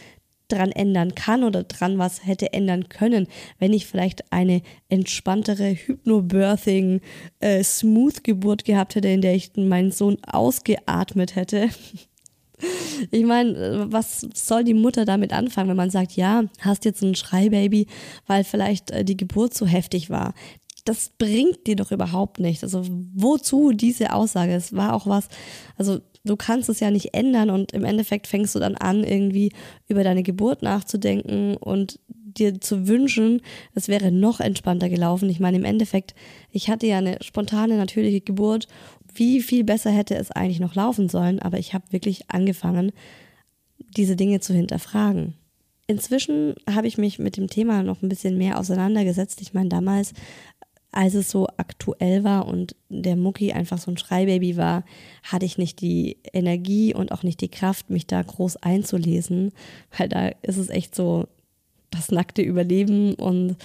dran 0.48 0.72
ändern 0.72 1.14
kann 1.14 1.44
oder 1.44 1.62
dran 1.62 1.98
was 1.98 2.26
hätte 2.26 2.52
ändern 2.54 2.88
können, 2.88 3.28
wenn 3.58 3.74
ich 3.74 3.86
vielleicht 3.86 4.32
eine 4.32 4.62
entspanntere 4.88 5.74
Hypnobirthing 5.74 7.02
äh, 7.40 7.62
Smooth 7.62 8.24
Geburt 8.24 8.64
gehabt 8.64 8.94
hätte, 8.94 9.08
in 9.08 9.20
der 9.20 9.34
ich 9.34 9.52
meinen 9.56 9.92
Sohn 9.92 10.16
ausgeatmet 10.24 11.36
hätte. 11.36 11.68
Ich 13.10 13.24
meine, 13.24 13.56
äh, 13.56 13.92
was 13.92 14.26
soll 14.34 14.64
die 14.64 14.74
Mutter 14.74 15.04
damit 15.04 15.32
anfangen, 15.32 15.68
wenn 15.68 15.76
man 15.76 15.90
sagt, 15.90 16.12
ja, 16.12 16.44
hast 16.60 16.84
jetzt 16.84 17.02
ein 17.02 17.14
Schreibaby, 17.14 17.86
weil 18.26 18.44
vielleicht 18.44 18.90
äh, 18.90 19.04
die 19.04 19.16
Geburt 19.16 19.54
so 19.54 19.66
heftig 19.66 20.10
war? 20.10 20.34
Das 20.84 21.10
bringt 21.18 21.66
dir 21.66 21.76
doch 21.76 21.92
überhaupt 21.92 22.40
nicht. 22.40 22.62
Also 22.62 22.82
wozu 23.14 23.72
diese 23.72 24.12
Aussage? 24.12 24.54
Es 24.54 24.74
war 24.74 24.94
auch 24.94 25.06
was, 25.06 25.28
also 25.76 26.00
du 26.24 26.36
kannst 26.36 26.68
es 26.68 26.80
ja 26.80 26.90
nicht 26.90 27.14
ändern 27.14 27.50
und 27.50 27.72
im 27.72 27.84
Endeffekt 27.84 28.26
fängst 28.26 28.54
du 28.54 28.58
dann 28.58 28.74
an, 28.76 29.04
irgendwie 29.04 29.52
über 29.86 30.04
deine 30.04 30.22
Geburt 30.22 30.62
nachzudenken 30.62 31.56
und 31.56 31.98
dir 32.06 32.60
zu 32.60 32.86
wünschen, 32.86 33.42
es 33.74 33.88
wäre 33.88 34.12
noch 34.12 34.40
entspannter 34.40 34.88
gelaufen. 34.88 35.28
Ich 35.28 35.40
meine, 35.40 35.56
im 35.56 35.64
Endeffekt, 35.64 36.14
ich 36.50 36.70
hatte 36.70 36.86
ja 36.86 36.98
eine 36.98 37.18
spontane, 37.20 37.76
natürliche 37.76 38.20
Geburt. 38.20 38.68
Wie 39.18 39.42
viel 39.42 39.64
besser 39.64 39.90
hätte 39.90 40.14
es 40.14 40.30
eigentlich 40.30 40.60
noch 40.60 40.76
laufen 40.76 41.08
sollen? 41.08 41.40
Aber 41.40 41.58
ich 41.58 41.74
habe 41.74 41.90
wirklich 41.90 42.30
angefangen, 42.30 42.92
diese 43.96 44.14
Dinge 44.14 44.40
zu 44.40 44.54
hinterfragen. 44.54 45.34
Inzwischen 45.88 46.54
habe 46.70 46.86
ich 46.86 46.98
mich 46.98 47.18
mit 47.18 47.36
dem 47.36 47.48
Thema 47.48 47.82
noch 47.82 48.02
ein 48.02 48.08
bisschen 48.08 48.38
mehr 48.38 48.60
auseinandergesetzt. 48.60 49.40
Ich 49.40 49.54
meine, 49.54 49.70
damals 49.70 50.12
als 50.92 51.14
es 51.14 51.30
so 51.30 51.46
aktuell 51.56 52.24
war 52.24 52.46
und 52.46 52.74
der 52.88 53.16
Mucki 53.16 53.52
einfach 53.52 53.78
so 53.78 53.90
ein 53.90 53.98
Schreibaby 53.98 54.56
war, 54.56 54.84
hatte 55.22 55.44
ich 55.44 55.58
nicht 55.58 55.80
die 55.80 56.16
Energie 56.32 56.94
und 56.94 57.12
auch 57.12 57.22
nicht 57.22 57.40
die 57.40 57.50
Kraft, 57.50 57.90
mich 57.90 58.06
da 58.06 58.22
groß 58.22 58.56
einzulesen, 58.58 59.52
weil 59.96 60.08
da 60.08 60.28
ist 60.42 60.56
es 60.56 60.70
echt 60.70 60.94
so 60.94 61.26
das 61.90 62.10
nackte 62.10 62.42
Überleben 62.42 63.14
und 63.14 63.56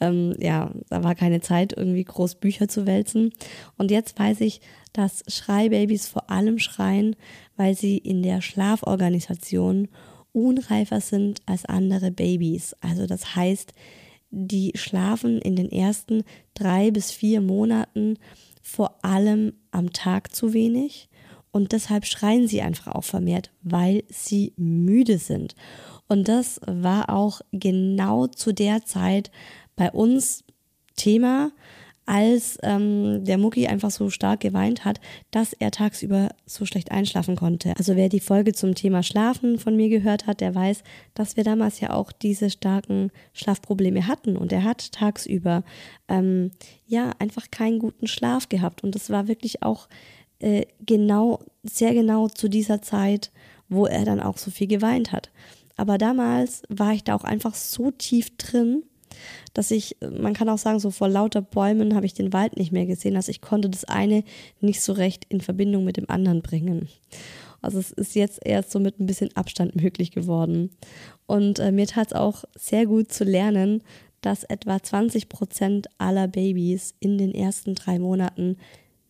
ähm, 0.00 0.34
ja, 0.38 0.72
da 0.88 1.02
war 1.02 1.14
keine 1.14 1.40
Zeit, 1.40 1.72
irgendwie 1.76 2.04
groß 2.04 2.36
Bücher 2.36 2.68
zu 2.68 2.86
wälzen. 2.86 3.32
Und 3.76 3.90
jetzt 3.90 4.18
weiß 4.18 4.40
ich, 4.40 4.60
dass 4.92 5.24
Schreibabys 5.26 6.06
vor 6.06 6.30
allem 6.30 6.58
schreien, 6.58 7.16
weil 7.56 7.74
sie 7.76 7.98
in 7.98 8.22
der 8.22 8.40
Schlaforganisation 8.40 9.88
unreifer 10.32 11.00
sind 11.00 11.40
als 11.46 11.64
andere 11.64 12.10
Babys. 12.10 12.74
Also 12.80 13.06
das 13.06 13.36
heißt, 13.36 13.72
die 14.30 14.72
schlafen 14.74 15.38
in 15.40 15.56
den 15.56 15.70
ersten 15.70 16.24
drei 16.54 16.90
bis 16.90 17.10
vier 17.10 17.40
Monaten 17.40 18.18
vor 18.62 19.04
allem 19.04 19.52
am 19.70 19.92
Tag 19.92 20.34
zu 20.34 20.54
wenig 20.54 21.08
und 21.52 21.72
deshalb 21.72 22.06
schreien 22.06 22.48
sie 22.48 22.62
einfach 22.62 22.94
auch 22.94 23.04
vermehrt, 23.04 23.50
weil 23.62 24.04
sie 24.08 24.54
müde 24.56 25.18
sind. 25.18 25.54
Und 26.08 26.28
das 26.28 26.60
war 26.66 27.10
auch 27.10 27.42
genau 27.52 28.26
zu 28.26 28.52
der 28.52 28.84
Zeit 28.84 29.30
bei 29.76 29.90
uns 29.90 30.44
Thema, 30.96 31.52
als 32.06 32.58
ähm, 32.62 33.24
der 33.24 33.38
Mucki 33.38 33.66
einfach 33.66 33.90
so 33.90 34.10
stark 34.10 34.40
geweint 34.40 34.84
hat, 34.84 35.00
dass 35.30 35.52
er 35.52 35.70
tagsüber 35.70 36.30
so 36.46 36.66
schlecht 36.66 36.90
einschlafen 36.90 37.36
konnte. 37.36 37.74
Also 37.76 37.96
wer 37.96 38.08
die 38.08 38.20
Folge 38.20 38.52
zum 38.52 38.74
Thema 38.74 39.02
Schlafen 39.02 39.58
von 39.58 39.76
mir 39.76 39.88
gehört 39.88 40.26
hat, 40.26 40.40
der 40.40 40.54
weiß, 40.54 40.82
dass 41.14 41.36
wir 41.36 41.44
damals 41.44 41.80
ja 41.80 41.90
auch 41.90 42.10
diese 42.10 42.50
starken 42.50 43.10
Schlafprobleme 43.32 44.06
hatten 44.06 44.36
und 44.36 44.52
er 44.52 44.64
hat 44.64 44.92
tagsüber 44.92 45.62
ähm, 46.08 46.50
ja 46.86 47.12
einfach 47.18 47.50
keinen 47.50 47.78
guten 47.78 48.06
Schlaf 48.06 48.48
gehabt 48.48 48.82
und 48.82 48.94
das 48.94 49.10
war 49.10 49.28
wirklich 49.28 49.62
auch 49.62 49.88
äh, 50.40 50.66
genau, 50.84 51.40
sehr 51.62 51.94
genau 51.94 52.28
zu 52.28 52.48
dieser 52.48 52.82
Zeit, 52.82 53.30
wo 53.68 53.86
er 53.86 54.04
dann 54.04 54.20
auch 54.20 54.38
so 54.38 54.50
viel 54.50 54.66
geweint 54.66 55.12
hat. 55.12 55.30
Aber 55.76 55.98
damals 55.98 56.62
war 56.68 56.92
ich 56.92 57.04
da 57.04 57.14
auch 57.14 57.24
einfach 57.24 57.54
so 57.54 57.90
tief 57.90 58.36
drin, 58.36 58.82
dass 59.54 59.70
ich, 59.70 59.96
man 60.00 60.34
kann 60.34 60.48
auch 60.48 60.58
sagen, 60.58 60.78
so 60.78 60.90
vor 60.90 61.08
lauter 61.08 61.42
Bäumen 61.42 61.94
habe 61.94 62.06
ich 62.06 62.14
den 62.14 62.32
Wald 62.32 62.56
nicht 62.56 62.72
mehr 62.72 62.86
gesehen. 62.86 63.16
Also 63.16 63.30
ich 63.30 63.40
konnte 63.40 63.70
das 63.70 63.84
eine 63.84 64.24
nicht 64.60 64.80
so 64.80 64.92
recht 64.92 65.26
in 65.28 65.40
Verbindung 65.40 65.84
mit 65.84 65.96
dem 65.96 66.08
anderen 66.08 66.42
bringen. 66.42 66.88
Also 67.60 67.78
es 67.78 67.92
ist 67.92 68.14
jetzt 68.14 68.40
erst 68.44 68.72
so 68.72 68.80
mit 68.80 68.98
ein 68.98 69.06
bisschen 69.06 69.34
Abstand 69.36 69.76
möglich 69.80 70.10
geworden. 70.10 70.70
Und 71.26 71.58
äh, 71.58 71.72
mir 71.72 71.86
tat 71.86 72.08
es 72.08 72.12
auch 72.12 72.44
sehr 72.56 72.86
gut 72.86 73.12
zu 73.12 73.24
lernen, 73.24 73.82
dass 74.20 74.44
etwa 74.44 74.82
20 74.82 75.28
Prozent 75.28 75.88
aller 75.98 76.28
Babys 76.28 76.94
in 77.00 77.18
den 77.18 77.34
ersten 77.34 77.74
drei 77.74 77.98
Monaten 77.98 78.56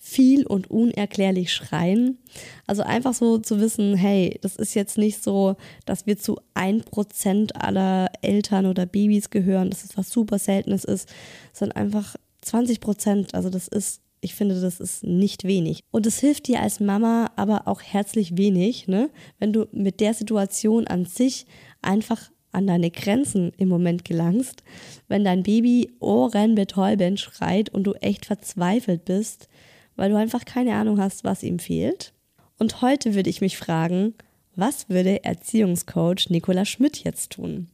viel 0.04 0.44
und 0.44 0.68
unerklärlich 0.68 1.52
schreien. 1.52 2.18
Also 2.66 2.82
einfach 2.82 3.14
so 3.14 3.38
zu 3.38 3.60
wissen, 3.60 3.94
hey, 3.94 4.36
das 4.42 4.56
ist 4.56 4.74
jetzt 4.74 4.98
nicht 4.98 5.22
so, 5.22 5.54
dass 5.86 6.06
wir 6.06 6.18
zu 6.18 6.40
ein 6.54 6.82
Prozent 6.82 7.54
aller 7.54 8.10
Eltern 8.20 8.66
oder 8.66 8.84
Babys 8.84 9.30
gehören, 9.30 9.70
dass 9.70 9.84
es 9.84 9.96
was 9.96 10.10
super 10.10 10.40
Seltenes 10.40 10.84
ist, 10.84 11.08
sondern 11.52 11.76
einfach 11.76 12.16
20 12.40 12.80
Prozent. 12.80 13.34
Also 13.36 13.48
das 13.48 13.68
ist, 13.68 14.00
ich 14.20 14.34
finde, 14.34 14.60
das 14.60 14.80
ist 14.80 15.04
nicht 15.04 15.44
wenig. 15.44 15.84
Und 15.92 16.04
es 16.04 16.18
hilft 16.18 16.48
dir 16.48 16.60
als 16.60 16.80
Mama 16.80 17.30
aber 17.36 17.68
auch 17.68 17.80
herzlich 17.80 18.36
wenig, 18.36 18.88
ne? 18.88 19.08
wenn 19.38 19.52
du 19.52 19.68
mit 19.70 20.00
der 20.00 20.14
Situation 20.14 20.88
an 20.88 21.06
sich 21.06 21.46
einfach 21.80 22.32
an 22.50 22.66
deine 22.66 22.90
Grenzen 22.90 23.52
im 23.56 23.68
Moment 23.68 24.04
gelangst, 24.04 24.64
wenn 25.06 25.22
dein 25.22 25.44
Baby 25.44 25.92
ohrenbetäubend 26.00 27.20
schreit 27.20 27.70
und 27.70 27.84
du 27.84 27.94
echt 27.94 28.26
verzweifelt 28.26 29.04
bist, 29.04 29.48
weil 29.96 30.10
du 30.10 30.16
einfach 30.16 30.44
keine 30.44 30.74
Ahnung 30.74 31.00
hast, 31.00 31.24
was 31.24 31.42
ihm 31.42 31.58
fehlt. 31.58 32.12
Und 32.58 32.82
heute 32.82 33.14
würde 33.14 33.30
ich 33.30 33.40
mich 33.40 33.56
fragen, 33.56 34.14
was 34.54 34.88
würde 34.88 35.24
Erziehungscoach 35.24 36.28
Nicola 36.28 36.64
Schmidt 36.64 37.04
jetzt 37.04 37.32
tun? 37.32 37.68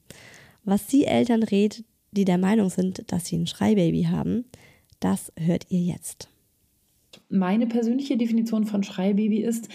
Was 0.65 0.89
sie 0.89 1.05
Eltern 1.05 1.43
rät, 1.43 1.85
die 2.13 2.25
der 2.25 2.39
Meinung 2.39 2.71
sind, 2.71 3.11
dass 3.13 3.27
sie 3.27 3.37
ein 3.37 3.47
Schreibaby 3.47 4.05
haben, 4.05 4.45
das 5.01 5.33
hört 5.39 5.67
ihr 5.71 5.81
jetzt. 5.81 6.29
Meine 7.29 7.67
persönliche 7.67 8.17
Definition 8.17 8.65
von 8.65 8.83
Schreibaby 8.83 9.39
ist, 9.39 9.69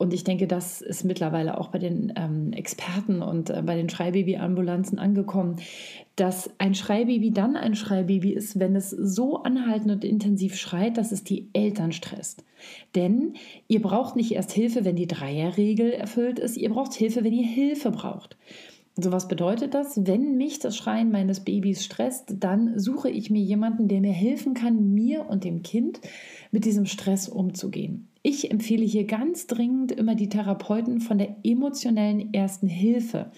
Und 0.00 0.14
ich 0.14 0.24
denke, 0.24 0.46
das 0.46 0.80
ist 0.80 1.04
mittlerweile 1.04 1.58
auch 1.58 1.68
bei 1.68 1.78
den 1.78 2.14
ähm, 2.16 2.54
Experten 2.54 3.20
und 3.20 3.50
äh, 3.50 3.60
bei 3.60 3.76
den 3.76 3.90
Schreibabyambulanzen 3.90 4.98
angekommen, 4.98 5.56
dass 6.16 6.48
ein 6.56 6.74
Schreibaby 6.74 7.32
dann 7.32 7.54
ein 7.54 7.74
Schreibaby 7.74 8.32
ist, 8.32 8.58
wenn 8.58 8.74
es 8.76 8.88
so 8.88 9.42
anhaltend 9.42 9.92
und 9.92 10.04
intensiv 10.06 10.56
schreit, 10.56 10.96
dass 10.96 11.12
es 11.12 11.22
die 11.22 11.50
Eltern 11.52 11.92
stresst. 11.92 12.44
Denn 12.94 13.34
ihr 13.68 13.82
braucht 13.82 14.16
nicht 14.16 14.32
erst 14.32 14.52
Hilfe, 14.52 14.86
wenn 14.86 14.96
die 14.96 15.06
Dreierregel 15.06 15.92
erfüllt 15.92 16.38
ist, 16.38 16.56
ihr 16.56 16.70
braucht 16.70 16.94
Hilfe, 16.94 17.22
wenn 17.22 17.34
ihr 17.34 17.46
Hilfe 17.46 17.90
braucht. 17.90 18.38
So 19.02 19.12
was 19.12 19.28
bedeutet 19.28 19.72
das? 19.74 20.06
Wenn 20.06 20.36
mich 20.36 20.58
das 20.58 20.76
Schreien 20.76 21.10
meines 21.10 21.40
Babys 21.40 21.84
stresst, 21.84 22.34
dann 22.40 22.78
suche 22.78 23.08
ich 23.08 23.30
mir 23.30 23.40
jemanden, 23.40 23.88
der 23.88 24.00
mir 24.00 24.12
helfen 24.12 24.52
kann, 24.52 24.92
mir 24.92 25.26
und 25.28 25.44
dem 25.44 25.62
Kind 25.62 26.00
mit 26.50 26.64
diesem 26.64 26.86
Stress 26.86 27.28
umzugehen. 27.28 28.08
Ich 28.22 28.50
empfehle 28.50 28.84
hier 28.84 29.06
ganz 29.06 29.46
dringend 29.46 29.92
immer 29.92 30.14
die 30.14 30.28
Therapeuten 30.28 31.00
von 31.00 31.16
der 31.16 31.36
emotionellen 31.42 32.34
ersten 32.34 32.66
Hilfe. 32.66 33.30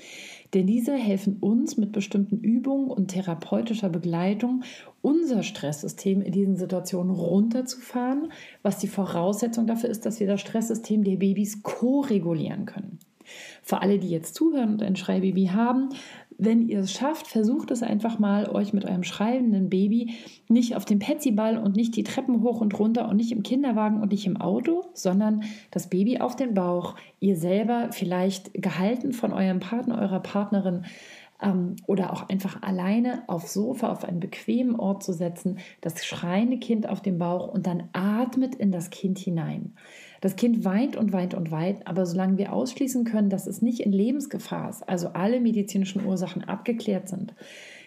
Denn 0.55 0.67
diese 0.67 0.95
helfen 0.95 1.37
uns 1.39 1.77
mit 1.77 1.93
bestimmten 1.93 2.39
Übungen 2.39 2.91
und 2.91 3.09
therapeutischer 3.09 3.89
Begleitung, 3.89 4.65
unser 5.01 5.45
Stresssystem 5.45 6.21
in 6.21 6.33
diesen 6.33 6.57
Situationen 6.57 7.13
runterzufahren, 7.13 8.33
was 8.63 8.79
die 8.79 8.89
Voraussetzung 8.89 9.69
dafür 9.69 9.91
ist, 9.91 10.05
dass 10.05 10.19
wir 10.19 10.27
das 10.27 10.41
Stresssystem 10.41 11.05
der 11.05 11.17
Babys 11.17 11.63
ko-regulieren 11.63 12.67
können. 12.67 12.99
Für 13.63 13.83
alle, 13.83 13.99
die 13.99 14.11
jetzt 14.11 14.35
zuhören 14.35 14.71
und 14.71 14.83
ein 14.83 14.97
Schreibaby 14.97 15.47
haben, 15.47 15.91
wenn 16.39 16.69
ihr 16.69 16.81
es 16.81 16.93
schafft, 16.93 17.29
versucht 17.29 17.71
es 17.71 17.83
einfach 17.83 18.19
mal, 18.19 18.49
euch 18.49 18.73
mit 18.73 18.85
eurem 18.85 19.05
schreibenden 19.05 19.71
Baby 19.71 20.15
nicht 20.49 20.75
auf 20.75 20.85
dem 20.85 20.99
Petsyball 20.99 21.57
und 21.57 21.77
nicht 21.77 21.95
die 21.95 22.03
Treppen 22.03 22.43
hoch 22.43 22.61
und 22.61 22.79
runter 22.79 23.09
und 23.09 23.17
nicht 23.17 23.33
im 23.33 23.43
Kinderwagen 23.43 24.01
und 24.01 24.11
nicht 24.11 24.27
im 24.27 24.41
Auto, 24.41 24.87
sondern 24.95 25.45
das 25.71 25.89
Baby 25.89 26.19
auf 26.19 26.35
den 26.35 26.55
Bauch, 26.55 26.97
ihr 27.21 27.37
selber 27.37 27.91
vielleicht 27.93 28.55
gehalten 28.55 29.13
von 29.13 29.33
eurem 29.33 29.61
Partner, 29.61 30.01
eurer 30.01 30.21
Partnerin 30.21 30.85
ähm, 31.43 31.77
oder 31.87 32.13
auch 32.13 32.29
einfach 32.29 32.63
alleine 32.63 33.23
aufs 33.29 33.53
Sofa, 33.53 33.91
auf 33.91 34.05
einen 34.05 34.21
bequemen 34.21 34.77
Ort 34.77 35.03
zu 35.03 35.13
setzen, 35.13 35.59
das 35.81 36.05
schreiende 36.05 36.59
Kind 36.59 36.89
auf 36.89 37.03
dem 37.03 37.19
Bauch 37.19 37.49
und 37.49 37.67
dann 37.67 37.89
atmet 37.93 38.55
in 38.55 38.73
das 38.73 38.91
Kind 38.91 39.19
hinein. 39.19 39.75
Das 40.23 40.37
Kind 40.37 40.65
weint 40.65 40.97
und 40.97 41.13
weint 41.13 41.35
und 41.35 41.51
weint, 41.51 41.85
aber 41.89 42.07
solange 42.07 42.39
wir 42.39 42.53
ausschließen 42.53 43.05
können, 43.05 43.29
dass 43.29 43.49
es 43.49 43.61
nicht 43.61 43.81
in 43.81 43.91
Lebensgefahr 43.91 44.71
ist, 44.71 44.89
also 44.89 45.09
alle 45.09 45.41
medizinischen 45.41 46.07
Ursachen 46.07 46.45
abgeklärt 46.45 47.09
sind, 47.09 47.35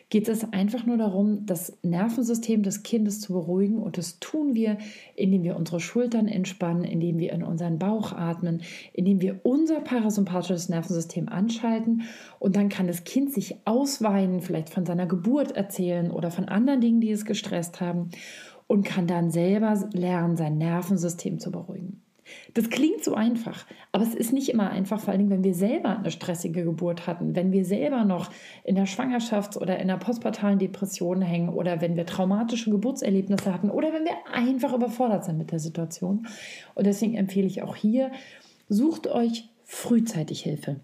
geht 0.10 0.28
es 0.28 0.52
einfach 0.52 0.86
nur 0.86 0.98
darum, 0.98 1.46
das 1.46 1.78
Nervensystem 1.82 2.62
des 2.62 2.84
Kindes 2.84 3.22
zu 3.22 3.32
beruhigen. 3.32 3.78
Und 3.78 3.98
das 3.98 4.20
tun 4.20 4.54
wir, 4.54 4.78
indem 5.16 5.44
wir 5.44 5.56
unsere 5.56 5.80
Schultern 5.80 6.28
entspannen, 6.28 6.84
indem 6.84 7.20
wir 7.20 7.32
in 7.32 7.42
unseren 7.42 7.80
Bauch 7.80 8.12
atmen, 8.12 8.64
indem 8.92 9.22
wir 9.22 9.40
unser 9.44 9.80
parasympathisches 9.80 10.68
Nervensystem 10.68 11.30
anschalten. 11.30 12.04
Und 12.40 12.58
dann 12.58 12.68
kann 12.68 12.88
das 12.88 13.06
Kind 13.06 13.34
sich 13.34 13.56
ausweinen, 13.64 14.42
vielleicht 14.42 14.70
von 14.70 14.86
seiner 14.86 15.06
Geburt 15.06 15.54
erzählen 15.54 16.12
oder 16.12 16.32
von 16.32 16.50
anderen 16.50 16.82
Dingen, 16.82 17.00
die 17.00 17.12
es 17.12 17.24
gestresst 17.24 17.80
haben. 17.80 18.10
Und 18.68 18.84
kann 18.84 19.08
dann 19.08 19.32
selber 19.32 19.88
lernen, 19.94 20.36
sein 20.36 20.58
Nervensystem 20.58 21.40
zu 21.40 21.52
beruhigen. 21.52 22.05
Das 22.54 22.70
klingt 22.70 23.04
so 23.04 23.14
einfach, 23.14 23.66
aber 23.92 24.04
es 24.04 24.16
ist 24.16 24.34
nicht 24.34 24.50
immer 24.50 24.70
einfach, 24.70 25.00
vor 25.00 25.14
allem 25.14 25.30
wenn 25.30 25.44
wir 25.44 25.54
selber 25.54 25.98
eine 25.98 26.12
stressige 26.12 26.64
Geburt 26.64 27.08
hatten, 27.08 27.36
wenn 27.36 27.52
wir 27.52 27.66
selber 27.66 28.04
noch 28.04 28.32
in 28.64 28.76
der 28.76 28.88
Schwangerschafts- 28.88 29.58
oder 29.58 29.80
in 29.80 29.88
der 29.88 29.98
postpartalen 29.98 30.60
Depression 30.60 31.22
hängen 31.22 31.50
oder 31.50 31.82
wenn 31.82 31.96
wir 31.96 32.06
traumatische 32.06 32.72
Geburtserlebnisse 32.72 33.54
hatten 33.54 33.70
oder 33.70 33.94
wenn 33.94 34.06
wir 34.06 34.16
einfach 34.34 34.74
überfordert 34.74 35.26
sind 35.26 35.38
mit 35.38 35.52
der 35.52 35.60
Situation. 35.60 36.28
Und 36.74 36.88
deswegen 36.88 37.16
empfehle 37.16 37.48
ich 37.48 37.62
auch 37.62 37.76
hier, 37.76 38.12
sucht 38.70 39.08
euch 39.08 39.50
frühzeitig 39.64 40.42
Hilfe 40.42 40.80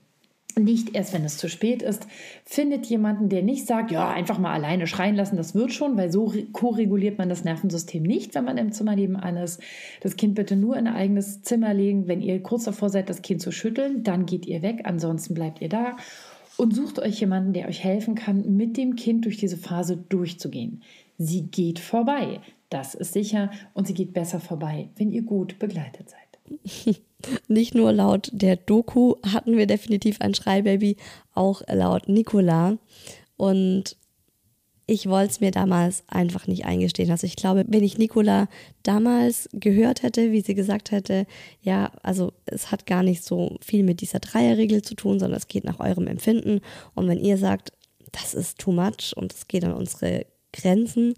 nicht 0.58 0.96
erst, 0.96 1.14
wenn 1.14 1.24
es 1.24 1.38
zu 1.38 1.50
spät 1.50 1.82
ist, 1.82 2.08
findet 2.46 2.86
jemanden, 2.86 3.30
der 3.30 3.44
nicht 3.44 3.68
sagt, 3.68 3.92
ja, 3.92 4.10
einfach 4.10 4.40
mal 4.40 4.54
alleine 4.54 4.88
schreien 4.88 5.16
lassen, 5.16 5.38
das 5.38 5.56
wird 5.56 5.74
schon, 5.74 5.98
weil 5.98 6.12
so 6.12 6.34
ko-reguliert 6.54 7.18
man 7.18 7.30
das 7.30 7.44
Nervensystem 7.44 8.04
nicht, 8.04 8.36
wenn 8.36 8.46
man 8.46 8.58
im 8.58 8.72
Zimmer 8.72 8.96
nebenan 8.96 9.38
ist. 9.38 9.62
Das 10.02 10.16
Kind 10.16 10.36
bitte 10.36 10.56
nur 10.56 10.78
in 10.78 10.88
ein 10.88 10.96
eigenes 10.96 11.42
Zimmer 11.42 11.74
legen. 11.74 12.08
Wenn 12.08 12.22
ihr 12.22 12.42
kurz 12.42 12.66
davor 12.66 12.90
seid, 12.90 13.10
das 13.10 13.22
Kind 13.22 13.42
zu 13.42 13.52
schütteln, 13.52 14.04
dann 14.04 14.26
geht 14.26 14.46
ihr 14.46 14.62
weg, 14.62 14.82
ansonsten 14.84 15.34
bleibt 15.34 15.62
ihr 15.62 15.70
da 15.70 15.98
und 16.58 16.76
sucht 16.76 17.00
euch 17.00 17.20
jemanden, 17.20 17.54
der 17.54 17.68
euch 17.68 17.84
helfen 17.84 18.16
kann, 18.16 18.56
mit 18.56 18.78
dem 18.78 18.96
Kind 18.96 19.26
durch 19.26 19.38
diese 19.38 19.58
Phase 19.58 19.98
durchzugehen. 19.98 20.84
Sie 21.18 21.48
geht 21.48 21.80
vorbei, 21.80 22.42
das 22.70 22.96
ist 22.96 23.14
sicher, 23.14 23.52
und 23.74 23.88
sie 23.88 23.94
geht 23.94 24.14
besser 24.14 24.40
vorbei, 24.40 24.90
wenn 24.96 25.12
ihr 25.12 25.24
gut 25.24 25.60
begleitet 25.60 26.10
seid. 26.10 26.98
Nicht 27.48 27.76
nur 27.76 27.92
laut 27.92 28.30
der 28.32 28.56
Doku 28.56 29.16
hatten 29.26 29.58
wir 29.58 29.68
definitiv 29.68 30.22
ein 30.22 30.34
Schreibaby, 30.34 30.98
auch 31.34 31.62
laut 31.68 32.10
Nicola. 32.10 32.78
Und 33.38 33.96
ich 34.88 35.08
wollte 35.08 35.32
es 35.32 35.40
mir 35.40 35.52
damals 35.52 36.04
einfach 36.08 36.48
nicht 36.48 36.66
eingestehen. 36.66 37.12
Also 37.12 37.26
ich 37.26 37.38
glaube, 37.38 37.64
wenn 37.68 37.84
ich 37.84 37.98
Nicola 37.98 38.50
damals 38.84 39.48
gehört 39.54 40.04
hätte, 40.04 40.34
wie 40.34 40.42
sie 40.42 40.54
gesagt 40.54 40.92
hätte, 40.92 41.28
ja, 41.62 41.92
also 42.04 42.34
es 42.46 42.72
hat 42.72 42.86
gar 42.86 43.02
nicht 43.02 43.24
so 43.24 43.58
viel 43.62 43.84
mit 43.84 44.02
dieser 44.02 44.20
Dreierregel 44.20 44.82
zu 44.82 44.96
tun, 44.96 45.20
sondern 45.20 45.38
es 45.38 45.48
geht 45.48 45.64
nach 45.64 45.80
eurem 45.80 46.08
Empfinden. 46.08 46.60
Und 46.94 47.08
wenn 47.08 47.20
ihr 47.20 47.38
sagt, 47.38 47.72
das 48.12 48.34
ist 48.34 48.60
too 48.60 48.74
much 48.74 49.14
und 49.16 49.34
es 49.34 49.48
geht 49.48 49.64
an 49.64 49.74
unsere 49.74 50.26
Grenzen, 50.52 51.14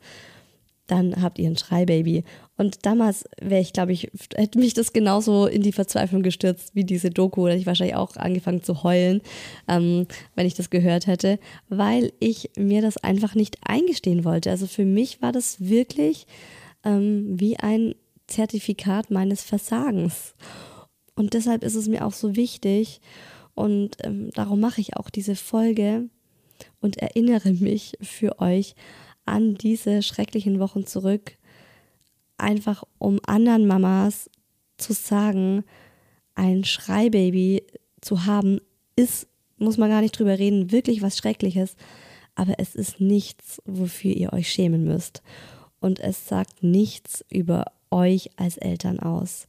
dann 0.88 1.22
habt 1.22 1.40
ihr 1.40 1.50
ein 1.50 1.58
Schreibaby. 1.58 2.24
Und 2.58 2.86
damals 2.86 3.26
wäre 3.42 3.62
ich, 3.62 3.74
glaube 3.74 3.94
ich, 3.94 4.12
hätte 4.36 4.60
mich 4.60 4.74
das 4.74 4.94
genauso 4.94 5.48
in 5.48 5.62
die 5.62 5.72
Verzweiflung 5.72 6.24
gestürzt 6.24 6.76
wie 6.76 6.84
diese 6.84 7.10
Doku. 7.10 7.48
Hätte 7.48 7.58
ich 7.58 7.66
wahrscheinlich 7.66 7.96
auch 7.96 8.16
angefangen 8.16 8.64
zu 8.64 8.84
heulen, 8.84 9.22
ähm, 9.68 10.08
wenn 10.36 10.46
ich 10.46 10.54
das 10.54 10.70
gehört 10.70 11.08
hätte, 11.08 11.40
weil 11.70 12.12
ich 12.20 12.52
mir 12.58 12.82
das 12.82 12.98
einfach 12.98 13.36
nicht 13.36 13.58
eingestehen 13.64 14.26
wollte. 14.26 14.52
Also 14.52 14.68
für 14.68 14.86
mich 14.86 15.22
war 15.22 15.32
das 15.32 15.62
wirklich 15.62 16.28
ähm, 16.84 17.40
wie 17.40 17.58
ein 17.58 17.96
Zertifikat 18.28 19.10
meines 19.10 19.44
Versagens. 19.44 20.36
Und 21.16 21.34
deshalb 21.34 21.64
ist 21.64 21.76
es 21.76 21.88
mir 21.88 22.06
auch 22.06 22.14
so 22.14 22.36
wichtig 22.36 23.02
und 23.56 23.98
ähm, 24.04 24.32
darum 24.34 24.60
mache 24.60 24.82
ich 24.82 24.98
auch 24.98 25.10
diese 25.10 25.36
Folge 25.36 26.10
und 26.82 26.98
erinnere 26.98 27.52
mich 27.54 27.98
für 28.02 28.40
euch 28.40 28.76
an 29.26 29.56
diese 29.56 30.02
schrecklichen 30.02 30.60
Wochen 30.60 30.86
zurück, 30.86 31.38
einfach 32.38 32.84
um 32.98 33.20
anderen 33.26 33.68
Mamas 33.68 34.30
zu 34.78 34.94
sagen, 34.94 35.64
ein 36.36 36.64
Schreibaby 36.64 37.64
zu 38.02 38.26
haben, 38.26 38.60
ist, 38.96 39.28
muss 39.58 39.78
man 39.78 39.90
gar 39.90 40.02
nicht 40.02 40.18
drüber 40.18 40.38
reden, 40.38 40.72
wirklich 40.72 41.02
was 41.02 41.18
Schreckliches, 41.18 41.76
aber 42.36 42.56
es 42.58 42.76
ist 42.76 43.00
nichts, 43.00 43.62
wofür 43.66 44.12
ihr 44.12 44.34
euch 44.34 44.50
schämen 44.50 44.84
müsst. 44.84 45.22
Und 45.80 46.00
es 46.00 46.28
sagt 46.28 46.64
nichts 46.64 47.24
über 47.30 47.66
euch 47.92 48.30
als 48.38 48.58
Eltern 48.58 49.00
aus. 49.00 49.48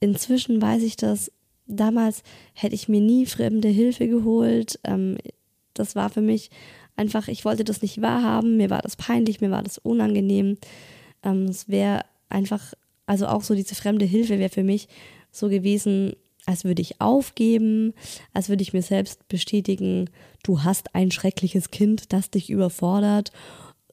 Inzwischen 0.00 0.60
weiß 0.60 0.82
ich 0.82 0.96
das. 0.96 1.30
Damals 1.66 2.22
hätte 2.52 2.74
ich 2.74 2.88
mir 2.88 3.00
nie 3.00 3.26
fremde 3.26 3.68
Hilfe 3.68 4.08
geholt. 4.08 4.78
Ähm, 4.84 5.16
das 5.74 5.94
war 5.94 6.10
für 6.10 6.20
mich 6.20 6.50
einfach, 6.96 7.28
ich 7.28 7.44
wollte 7.44 7.64
das 7.64 7.82
nicht 7.82 8.00
wahrhaben, 8.00 8.56
mir 8.56 8.70
war 8.70 8.82
das 8.82 8.96
peinlich, 8.96 9.40
mir 9.40 9.50
war 9.50 9.62
das 9.62 9.78
unangenehm. 9.78 10.58
Ähm, 11.22 11.44
es 11.44 11.68
wäre 11.68 12.02
einfach, 12.28 12.74
also 13.06 13.26
auch 13.26 13.42
so 13.42 13.54
diese 13.54 13.74
fremde 13.74 14.04
Hilfe 14.04 14.38
wäre 14.38 14.50
für 14.50 14.64
mich 14.64 14.88
so 15.30 15.48
gewesen, 15.48 16.14
als 16.46 16.64
würde 16.64 16.82
ich 16.82 17.00
aufgeben, 17.00 17.94
als 18.32 18.48
würde 18.48 18.62
ich 18.62 18.72
mir 18.72 18.82
selbst 18.82 19.26
bestätigen, 19.28 20.10
du 20.42 20.62
hast 20.62 20.94
ein 20.94 21.10
schreckliches 21.10 21.70
Kind, 21.70 22.12
das 22.12 22.30
dich 22.30 22.50
überfordert, 22.50 23.32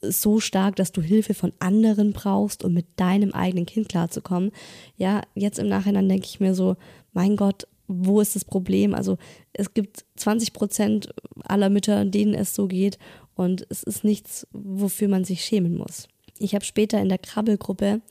so 0.02 0.40
stark, 0.40 0.76
dass 0.76 0.92
du 0.92 1.02
Hilfe 1.02 1.34
von 1.34 1.54
anderen 1.60 2.12
brauchst, 2.12 2.64
um 2.64 2.74
mit 2.74 2.88
deinem 2.96 3.34
eigenen 3.34 3.66
Kind 3.66 3.88
klarzukommen. 3.88 4.52
Ja, 4.98 5.22
jetzt 5.36 5.60
im 5.60 5.70
Nachhinein 5.70 6.10
denke 6.10 6.26
ich 6.26 6.40
mir 6.40 6.56
so, 6.56 6.76
mein 7.14 7.36
Gott, 7.36 7.68
wo 7.91 8.21
ist 8.21 8.36
das 8.36 8.45
Problem? 8.45 8.93
Also 8.93 9.17
es 9.54 9.73
gibt 9.73 10.06
20 10.15 10.54
Prozent 10.54 11.13
aller 11.43 11.69
Mütter, 11.69 12.06
denen 12.06 12.34
es 12.34 12.56
so 12.56 12.67
geht 12.67 12.97
und 13.36 13.65
es 13.69 13.84
ist 13.84 14.04
nichts, 14.04 14.47
wofür 14.51 15.08
man 15.08 15.23
sich 15.23 15.43
schämen 15.43 15.77
muss. 15.77 16.08
Ich 16.39 16.56
habe 16.56 16.65
später 16.65 16.99
in 16.99 17.10
der 17.10 17.19
Krabbelgruppe, 17.19 18.01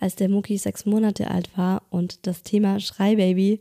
als 0.00 0.16
der 0.16 0.28
Mucki 0.28 0.56
sechs 0.56 0.86
Monate 0.86 1.30
alt 1.30 1.56
war 1.56 1.82
und 1.90 2.26
das 2.26 2.42
Thema 2.42 2.80
Schreibaby 2.80 3.60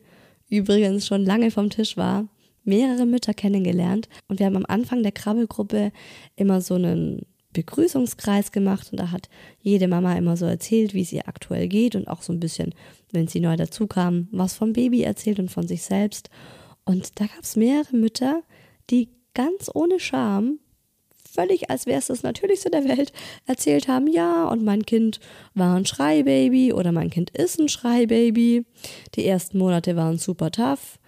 übrigens 0.50 1.08
schon 1.08 1.26
lange 1.26 1.52
vom 1.52 1.70
Tisch 1.70 1.98
war, 1.98 2.28
mehrere 2.64 3.06
Mütter 3.06 3.34
kennengelernt 3.34 4.08
und 4.28 4.40
wir 4.40 4.46
haben 4.46 4.56
am 4.56 4.66
Anfang 4.68 5.04
der 5.04 5.12
Krabbelgruppe 5.12 5.92
immer 6.36 6.62
so 6.62 6.76
einen 6.76 7.26
Begrüßungskreis 7.54 8.52
gemacht 8.52 8.90
und 8.92 9.00
da 9.00 9.12
hat 9.12 9.30
jede 9.62 9.88
Mama 9.88 10.16
immer 10.16 10.36
so 10.38 10.46
erzählt, 10.46 10.94
wie 10.94 11.02
es 11.02 11.14
ihr 11.14 11.28
aktuell 11.28 11.68
geht 11.68 11.96
und 11.96 12.08
auch 12.08 12.22
so 12.22 12.34
ein 12.34 12.40
bisschen, 12.40 12.74
wenn 13.12 13.28
sie 13.28 13.40
neu 13.40 13.56
dazu 13.56 13.88
kam, 13.88 14.28
was 14.32 14.56
vom 14.56 14.74
Baby 14.74 15.04
erzählt 15.04 15.40
und 15.40 15.50
von 15.50 15.68
sich 15.68 15.84
selbst. 15.84 16.30
Und 16.86 17.20
da 17.20 17.26
gab 17.26 17.44
es 17.44 17.56
mehrere 17.56 17.96
Mütter, 17.96 18.42
die 18.90 19.10
ganz 19.34 19.70
ohne 19.74 20.00
Scham 20.00 20.60
völlig, 21.34 21.70
als 21.70 21.86
wäre 21.86 22.00
es 22.00 22.08
das 22.08 22.24
Natürlichste 22.24 22.70
der 22.70 22.88
Welt, 22.88 23.12
erzählt 23.46 23.88
haben, 23.88 24.08
ja, 24.08 24.48
und 24.48 24.64
mein 24.64 24.86
Kind 24.86 25.20
war 25.54 25.76
ein 25.76 25.86
Schreibaby 25.86 26.74
oder 26.74 26.92
mein 26.92 27.10
Kind 27.10 27.32
ist 27.32 27.60
ein 27.60 27.70
Schreibaby. 27.70 28.66
Die 29.16 29.26
ersten 29.26 29.58
Monate 29.58 29.96
waren 29.96 30.18
super 30.18 30.52
tough. 30.52 31.00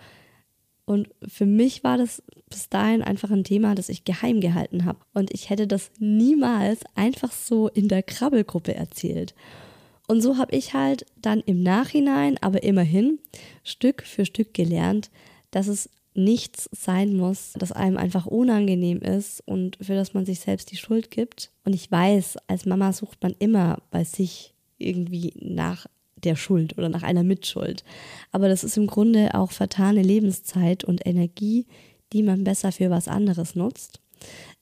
Und 0.86 1.10
für 1.28 1.46
mich 1.46 1.84
war 1.84 1.98
das 1.98 2.22
bis 2.50 2.70
dahin 2.70 3.02
einfach 3.02 3.32
ein 3.32 3.44
Thema, 3.44 3.74
das 3.74 3.90
ich 3.90 4.06
geheim 4.06 4.40
gehalten 4.40 4.86
habe. 4.86 5.00
Und 5.14 5.34
ich 5.34 5.50
hätte 5.50 5.68
das 5.68 5.92
niemals 6.00 6.82
einfach 6.94 7.32
so 7.32 7.68
in 7.68 7.88
der 7.88 8.04
Krabbelgruppe 8.04 8.76
erzählt. 8.76 9.34
Und 10.08 10.22
so 10.22 10.38
habe 10.38 10.56
ich 10.56 10.74
halt 10.74 11.06
dann 11.20 11.42
im 11.42 11.64
Nachhinein, 11.64 12.38
aber 12.42 12.62
immerhin 12.64 13.20
Stück 13.64 14.04
für 14.04 14.26
Stück 14.26 14.54
gelernt, 14.54 15.10
dass 15.50 15.68
es 15.68 15.90
nichts 16.14 16.70
sein 16.72 17.16
muss, 17.16 17.54
das 17.58 17.72
einem 17.72 17.98
einfach 17.98 18.26
unangenehm 18.26 19.00
ist 19.00 19.42
und 19.46 19.78
für 19.82 19.96
das 19.96 20.14
man 20.14 20.26
sich 20.26 20.40
selbst 20.40 20.72
die 20.72 20.78
Schuld 20.78 21.12
gibt. 21.12 21.52
Und 21.66 21.74
ich 21.74 21.92
weiß, 21.92 22.38
als 22.48 22.66
Mama 22.66 22.94
sucht 22.94 23.22
man 23.22 23.36
immer 23.40 23.82
bei 23.92 24.04
sich 24.04 24.54
irgendwie 24.78 25.34
nach 25.40 25.88
der 26.26 26.36
Schuld 26.36 26.78
oder 26.78 26.90
nach 26.90 27.04
einer 27.04 27.24
Mitschuld. 27.24 27.84
Aber 28.32 28.50
das 28.50 28.64
ist 28.64 28.78
im 28.78 28.88
Grunde 28.88 29.34
auch 29.34 29.52
vertane 29.52 30.02
Lebenszeit 30.02 30.84
und 30.84 31.06
Energie, 31.06 31.66
die 32.14 32.24
man 32.24 32.44
besser 32.44 32.72
für 32.72 32.90
was 32.90 33.08
anderes 33.08 33.56
nutzt. 33.56 34.00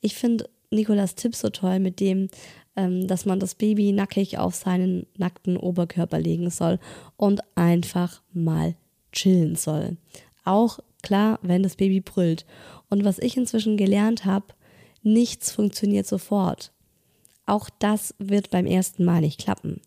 Ich 0.02 0.15
finde 0.15 0.49
Nikolas 0.71 1.15
Tipp 1.15 1.36
so 1.36 1.49
toll 1.49 1.80
mit 1.80 1.99
dem, 1.99 2.30
ähm, 2.76 3.08
dass 3.08 3.26
man 3.26 3.39
das 3.39 3.56
Baby 3.56 3.91
nackig 3.91 4.38
auf 4.38 4.56
seinen 4.56 5.06
nackten 5.17 5.58
Oberkörper 5.58 6.19
legen 6.19 6.49
soll 6.49 6.80
und 7.17 7.41
einfach 7.56 8.21
mal 8.34 8.76
chillen 9.12 9.56
soll. 9.56 9.97
Auch 10.43 10.80
klar, 11.02 11.39
wenn 11.41 11.63
das 11.63 11.76
Baby 11.76 12.02
brüllt. 12.02 12.45
Und 12.89 13.06
was 13.06 13.19
ich 13.19 13.38
inzwischen 13.38 13.78
gelernt 13.78 14.26
habe, 14.26 14.47
nichts 15.04 15.52
funktioniert 15.52 16.08
sofort. 16.08 16.71
Auch 17.45 17.69
das 17.79 18.15
wird 18.19 18.49
beim 18.51 18.65
ersten 18.65 19.03
Mal 19.03 19.21
nicht 19.21 19.39
klappen. 19.39 19.82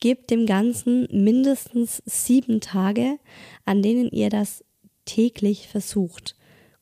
Gebt 0.00 0.30
dem 0.30 0.46
Ganzen 0.46 1.06
mindestens 1.10 2.02
sieben 2.04 2.60
Tage, 2.60 3.18
an 3.64 3.82
denen 3.82 4.10
ihr 4.10 4.28
das 4.28 4.64
täglich 5.04 5.68
versucht. 5.68 6.34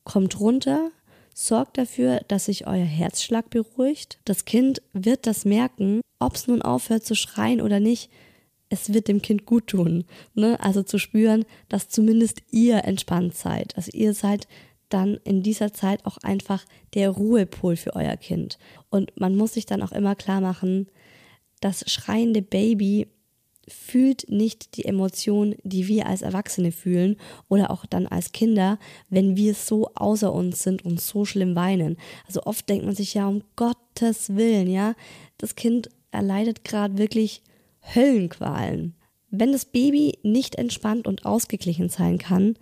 Kommt 0.03 0.39
runter, 0.39 0.91
sorgt 1.33 1.77
dafür, 1.77 2.21
dass 2.27 2.45
sich 2.45 2.65
euer 2.65 2.85
Herzschlag 2.85 3.49
beruhigt. 3.49 4.19
Das 4.25 4.45
Kind 4.45 4.81
wird 4.93 5.27
das 5.27 5.45
merken, 5.45 6.01
ob 6.19 6.35
es 6.35 6.47
nun 6.47 6.61
aufhört 6.61 7.05
zu 7.05 7.15
schreien 7.15 7.61
oder 7.61 7.79
nicht. 7.79 8.09
Es 8.69 8.93
wird 8.93 9.07
dem 9.07 9.21
Kind 9.21 9.45
gut 9.45 9.67
tun. 9.67 10.05
Ne? 10.33 10.59
Also 10.59 10.81
zu 10.81 10.97
spüren, 10.97 11.45
dass 11.69 11.89
zumindest 11.89 12.41
ihr 12.51 12.83
entspannt 12.83 13.35
seid. 13.35 13.75
Also 13.77 13.91
ihr 13.93 14.13
seid 14.13 14.47
dann 14.89 15.19
in 15.23 15.43
dieser 15.43 15.73
Zeit 15.73 16.05
auch 16.05 16.17
einfach 16.17 16.65
der 16.93 17.09
Ruhepol 17.09 17.75
für 17.75 17.95
euer 17.95 18.17
Kind. 18.17 18.57
Und 18.89 19.11
man 19.19 19.35
muss 19.35 19.53
sich 19.53 19.65
dann 19.65 19.81
auch 19.81 19.91
immer 19.91 20.15
klar 20.15 20.41
machen, 20.41 20.87
das 21.61 21.89
schreiende 21.89 22.41
Baby 22.41 23.07
fühlt 23.67 24.29
nicht 24.29 24.77
die 24.77 24.85
Emotion, 24.85 25.55
die 25.63 25.87
wir 25.87 26.05
als 26.05 26.21
Erwachsene 26.21 26.71
fühlen 26.71 27.17
oder 27.47 27.71
auch 27.71 27.85
dann 27.85 28.07
als 28.07 28.31
Kinder, 28.31 28.77
wenn 29.09 29.37
wir 29.37 29.53
so 29.55 29.89
außer 29.95 30.31
uns 30.31 30.61
sind 30.61 30.85
und 30.85 31.01
so 31.01 31.25
schlimm 31.25 31.55
weinen. 31.55 31.97
Also 32.27 32.43
oft 32.43 32.69
denkt 32.69 32.85
man 32.85 32.95
sich 32.95 33.15
ja 33.15 33.27
um 33.27 33.43
Gottes 33.55 34.35
Willen, 34.35 34.69
ja, 34.69 34.93
das 35.37 35.55
Kind 35.55 35.89
erleidet 36.11 36.63
gerade 36.63 36.97
wirklich 36.97 37.41
Höllenqualen. 37.95 38.95
Wenn 39.31 39.51
das 39.51 39.65
Baby 39.65 40.19
nicht 40.23 40.55
entspannt 40.55 41.07
und 41.07 41.25
ausgeglichen 41.25 41.89
sein 41.89 42.17
kann, 42.17 42.55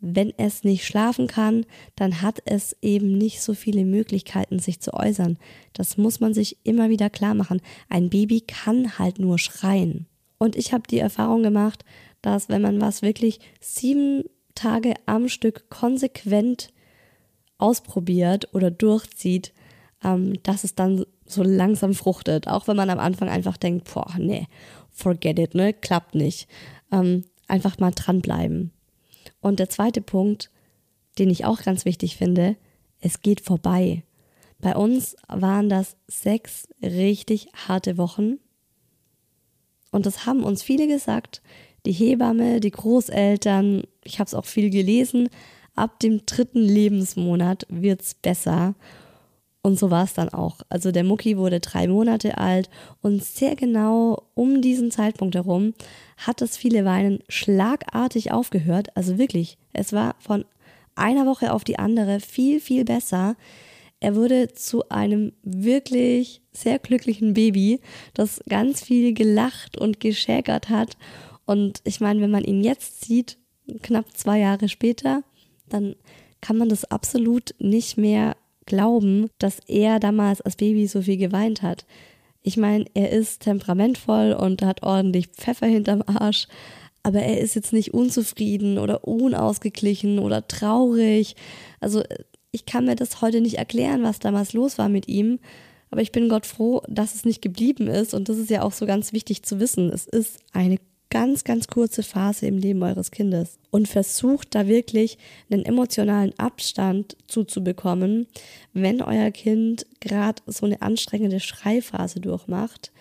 wenn 0.00 0.32
es 0.36 0.62
nicht 0.62 0.84
schlafen 0.84 1.26
kann, 1.26 1.66
dann 1.96 2.22
hat 2.22 2.40
es 2.44 2.76
eben 2.82 3.18
nicht 3.18 3.42
so 3.42 3.54
viele 3.54 3.84
Möglichkeiten, 3.84 4.58
sich 4.58 4.80
zu 4.80 4.94
äußern. 4.94 5.38
Das 5.72 5.96
muss 5.96 6.20
man 6.20 6.34
sich 6.34 6.58
immer 6.64 6.88
wieder 6.88 7.10
klar 7.10 7.34
machen. 7.34 7.60
Ein 7.88 8.10
Baby 8.10 8.40
kann 8.42 8.98
halt 8.98 9.18
nur 9.18 9.38
schreien. 9.38 10.06
Und 10.38 10.54
ich 10.54 10.72
habe 10.72 10.84
die 10.88 10.98
Erfahrung 10.98 11.42
gemacht, 11.42 11.84
dass 12.22 12.48
wenn 12.48 12.62
man 12.62 12.80
was 12.80 13.02
wirklich 13.02 13.40
sieben 13.60 14.24
Tage 14.54 14.94
am 15.06 15.28
Stück 15.28 15.68
konsequent 15.68 16.70
ausprobiert 17.58 18.54
oder 18.54 18.70
durchzieht, 18.70 19.52
ähm, 20.04 20.40
dass 20.44 20.62
es 20.62 20.76
dann 20.76 21.04
so 21.26 21.42
langsam 21.42 21.92
fruchtet. 21.94 22.46
Auch 22.46 22.68
wenn 22.68 22.76
man 22.76 22.90
am 22.90 23.00
Anfang 23.00 23.28
einfach 23.28 23.56
denkt, 23.56 23.92
boah, 23.92 24.14
nee, 24.16 24.46
forget 24.90 25.38
it, 25.38 25.54
ne, 25.54 25.72
klappt 25.72 26.14
nicht. 26.14 26.48
Ähm, 26.92 27.24
einfach 27.48 27.78
mal 27.78 27.90
dranbleiben. 27.90 28.72
Und 29.40 29.58
der 29.60 29.68
zweite 29.68 30.00
Punkt, 30.00 30.50
den 31.18 31.30
ich 31.30 31.44
auch 31.44 31.62
ganz 31.62 31.84
wichtig 31.84 32.16
finde, 32.16 32.56
es 33.00 33.22
geht 33.22 33.40
vorbei. 33.40 34.02
Bei 34.60 34.74
uns 34.74 35.16
waren 35.28 35.68
das 35.68 35.96
sechs 36.08 36.68
richtig 36.82 37.48
harte 37.54 37.96
Wochen. 37.96 38.38
Und 39.90 40.06
das 40.06 40.26
haben 40.26 40.42
uns 40.42 40.62
viele 40.62 40.88
gesagt. 40.88 41.42
Die 41.86 41.92
Hebamme, 41.92 42.60
die 42.60 42.72
Großeltern, 42.72 43.84
ich 44.04 44.18
habe 44.18 44.26
es 44.26 44.34
auch 44.34 44.44
viel 44.44 44.70
gelesen. 44.70 45.28
Ab 45.74 46.00
dem 46.00 46.26
dritten 46.26 46.60
Lebensmonat 46.60 47.66
wird 47.68 48.02
es 48.02 48.14
besser. 48.14 48.74
Und 49.68 49.78
so 49.78 49.90
war 49.90 50.04
es 50.04 50.14
dann 50.14 50.30
auch. 50.30 50.62
Also 50.70 50.92
der 50.92 51.04
Mucki 51.04 51.36
wurde 51.36 51.60
drei 51.60 51.88
Monate 51.88 52.38
alt 52.38 52.70
und 53.02 53.22
sehr 53.22 53.54
genau 53.54 54.22
um 54.32 54.62
diesen 54.62 54.90
Zeitpunkt 54.90 55.34
herum 55.34 55.74
hat 56.16 56.40
das 56.40 56.56
viele 56.56 56.86
Weinen 56.86 57.18
schlagartig 57.28 58.32
aufgehört. 58.32 58.96
Also 58.96 59.18
wirklich, 59.18 59.58
es 59.74 59.92
war 59.92 60.14
von 60.20 60.46
einer 60.94 61.26
Woche 61.26 61.52
auf 61.52 61.64
die 61.64 61.78
andere 61.78 62.20
viel, 62.20 62.60
viel 62.60 62.86
besser. 62.86 63.36
Er 64.00 64.16
wurde 64.16 64.54
zu 64.54 64.88
einem 64.88 65.34
wirklich 65.42 66.40
sehr 66.50 66.78
glücklichen 66.78 67.34
Baby, 67.34 67.80
das 68.14 68.40
ganz 68.48 68.82
viel 68.82 69.12
gelacht 69.12 69.76
und 69.76 70.00
geschäkert 70.00 70.70
hat. 70.70 70.96
Und 71.44 71.82
ich 71.84 72.00
meine, 72.00 72.22
wenn 72.22 72.30
man 72.30 72.44
ihn 72.44 72.64
jetzt 72.64 73.04
sieht, 73.04 73.36
knapp 73.82 74.16
zwei 74.16 74.38
Jahre 74.38 74.70
später, 74.70 75.24
dann 75.68 75.94
kann 76.40 76.56
man 76.56 76.70
das 76.70 76.86
absolut 76.86 77.54
nicht 77.58 77.98
mehr 77.98 78.34
glauben, 78.68 79.30
dass 79.38 79.58
er 79.66 79.98
damals 79.98 80.40
als 80.40 80.54
Baby 80.54 80.86
so 80.86 81.02
viel 81.02 81.16
geweint 81.16 81.62
hat. 81.62 81.86
Ich 82.42 82.56
meine, 82.56 82.84
er 82.94 83.10
ist 83.10 83.42
temperamentvoll 83.42 84.32
und 84.32 84.62
hat 84.62 84.84
ordentlich 84.84 85.26
Pfeffer 85.28 85.66
hinterm 85.66 86.04
Arsch, 86.06 86.46
aber 87.02 87.20
er 87.20 87.40
ist 87.40 87.54
jetzt 87.54 87.72
nicht 87.72 87.94
unzufrieden 87.94 88.78
oder 88.78 89.08
unausgeglichen 89.08 90.18
oder 90.18 90.46
traurig. 90.46 91.34
Also 91.80 92.02
ich 92.52 92.66
kann 92.66 92.84
mir 92.84 92.96
das 92.96 93.20
heute 93.20 93.40
nicht 93.40 93.58
erklären, 93.58 94.02
was 94.02 94.18
damals 94.18 94.52
los 94.52 94.78
war 94.78 94.88
mit 94.88 95.08
ihm. 95.08 95.38
Aber 95.90 96.02
ich 96.02 96.12
bin 96.12 96.28
Gott 96.28 96.44
froh, 96.44 96.82
dass 96.86 97.14
es 97.14 97.24
nicht 97.24 97.40
geblieben 97.40 97.86
ist. 97.86 98.12
Und 98.12 98.28
das 98.28 98.36
ist 98.36 98.50
ja 98.50 98.62
auch 98.62 98.72
so 98.72 98.84
ganz 98.84 99.12
wichtig 99.12 99.42
zu 99.42 99.58
wissen. 99.58 99.90
Es 99.90 100.06
ist 100.06 100.38
eine 100.52 100.78
ganz, 101.10 101.44
ganz 101.44 101.68
kurze 101.68 102.02
Phase 102.02 102.46
im 102.46 102.58
Leben 102.58 102.82
eures 102.82 103.10
Kindes 103.10 103.58
und 103.70 103.88
versucht 103.88 104.54
da 104.54 104.66
wirklich 104.66 105.18
einen 105.50 105.64
emotionalen 105.64 106.38
Abstand 106.38 107.16
zuzubekommen, 107.26 108.26
wenn 108.72 109.02
euer 109.02 109.30
Kind 109.30 109.86
gerade 110.00 110.42
so 110.46 110.66
eine 110.66 110.82
anstrengende 110.82 111.40
Schreiphase 111.40 112.20
durchmacht. 112.20 112.92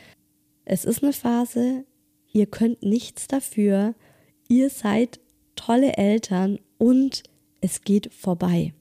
Es 0.65 0.85
ist 0.85 1.03
eine 1.03 1.13
Phase, 1.13 1.85
ihr 2.31 2.45
könnt 2.45 2.83
nichts 2.83 3.27
dafür, 3.27 3.93
ihr 4.47 4.69
seid 4.69 5.19
tolle 5.55 5.97
Eltern 5.97 6.59
und 6.77 7.23
es 7.61 7.81
geht 7.81 8.13
vorbei. 8.13 8.73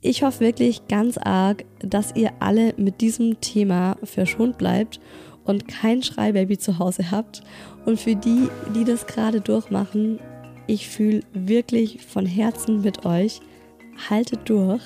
Ich 0.00 0.22
hoffe 0.22 0.40
wirklich 0.40 0.86
ganz 0.86 1.18
arg, 1.18 1.64
dass 1.80 2.14
ihr 2.14 2.32
alle 2.38 2.74
mit 2.76 3.00
diesem 3.00 3.40
Thema 3.40 3.96
verschont 4.04 4.56
bleibt 4.56 5.00
und 5.48 5.66
kein 5.66 6.02
Schreibaby 6.02 6.58
zu 6.58 6.78
Hause 6.78 7.10
habt. 7.10 7.42
Und 7.84 7.98
für 7.98 8.14
die, 8.14 8.48
die 8.74 8.84
das 8.84 9.06
gerade 9.06 9.40
durchmachen, 9.40 10.20
ich 10.66 10.88
fühle 10.88 11.22
wirklich 11.32 12.04
von 12.06 12.26
Herzen 12.26 12.82
mit 12.82 13.06
euch. 13.06 13.40
Haltet 14.10 14.48
durch. 14.48 14.82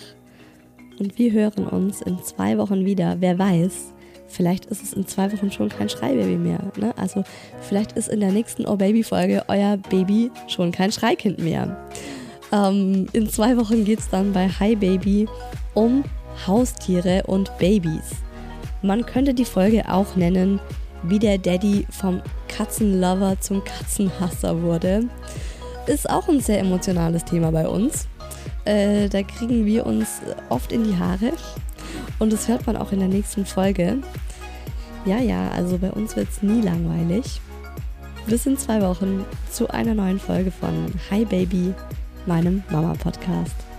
Und 0.98 1.18
wir 1.18 1.33
hören 1.33 1.66
uns 1.66 2.01
in 2.01 2.22
zwei 2.22 2.57
Wochen 2.59 2.85
wieder. 2.85 3.16
Wer 3.18 3.38
weiß, 3.38 3.92
vielleicht 4.29 4.66
ist 4.66 4.83
es 4.83 4.92
in 4.92 5.07
zwei 5.07 5.33
Wochen 5.33 5.51
schon 5.51 5.68
kein 5.68 5.88
Schreibaby 5.88 6.37
mehr. 6.37 6.61
Ne? 6.77 6.96
Also 6.96 7.25
vielleicht 7.61 7.92
ist 7.92 8.09
in 8.09 8.20
der 8.20 8.31
nächsten 8.31 8.64
Oh 8.64 8.77
Baby 8.77 9.03
Folge 9.03 9.44
euer 9.48 9.77
Baby 9.77 10.31
schon 10.46 10.70
kein 10.70 10.92
Schreikind 10.92 11.40
mehr. 11.40 11.77
Ähm, 12.53 13.07
in 13.12 13.29
zwei 13.29 13.57
Wochen 13.57 13.85
geht 13.85 13.98
es 13.98 14.09
dann 14.09 14.33
bei 14.33 14.48
Hi 14.48 14.77
Baby 14.77 15.27
um 15.75 16.05
Haustiere 16.46 17.25
und 17.27 17.51
Babys. 17.59 18.22
Man 18.83 19.07
könnte 19.07 19.33
die 19.33 19.45
Folge 19.45 19.88
auch 19.88 20.16
nennen, 20.16 20.61
wie 21.05 21.18
der 21.18 21.38
Daddy 21.38 21.87
vom 21.90 22.21
Katzenlover 22.49 23.40
zum 23.40 23.62
Katzenhasser 23.64 24.61
wurde. 24.62 25.05
Ist 25.87 26.11
auch 26.11 26.29
ein 26.29 26.40
sehr 26.40 26.61
emotionales 26.61 27.25
Thema 27.25 27.51
bei 27.53 27.66
uns. 27.66 28.09
Äh, 28.64 29.09
da 29.09 29.23
kriegen 29.23 29.66
wir 29.66 29.87
uns 29.87 30.21
oft 30.49 30.73
in 30.73 30.85
die 30.85 30.97
Haare. 30.97 31.33
Und 32.19 32.33
das 32.33 32.48
hört 32.48 32.67
man 32.67 32.77
auch 32.77 32.92
in 32.92 33.00
der 33.00 33.09
nächsten 33.09 33.46
Folge. 33.46 33.98
Ja, 35.04 35.19
ja, 35.19 35.50
also 35.50 35.79
bei 35.79 35.90
uns 35.90 36.15
wird 36.15 36.29
es 36.31 36.42
nie 36.42 36.61
langweilig. 36.61 37.40
Bis 38.27 38.46
in 38.46 38.56
zwei 38.56 38.81
Wochen 38.83 39.25
zu 39.50 39.69
einer 39.69 39.94
neuen 39.94 40.21
Folge 40.21 40.52
von 40.52 40.92
Hi 41.11 41.25
Baby, 41.25 41.75
meinem 42.27 42.63
Mama-Podcast. 42.71 43.71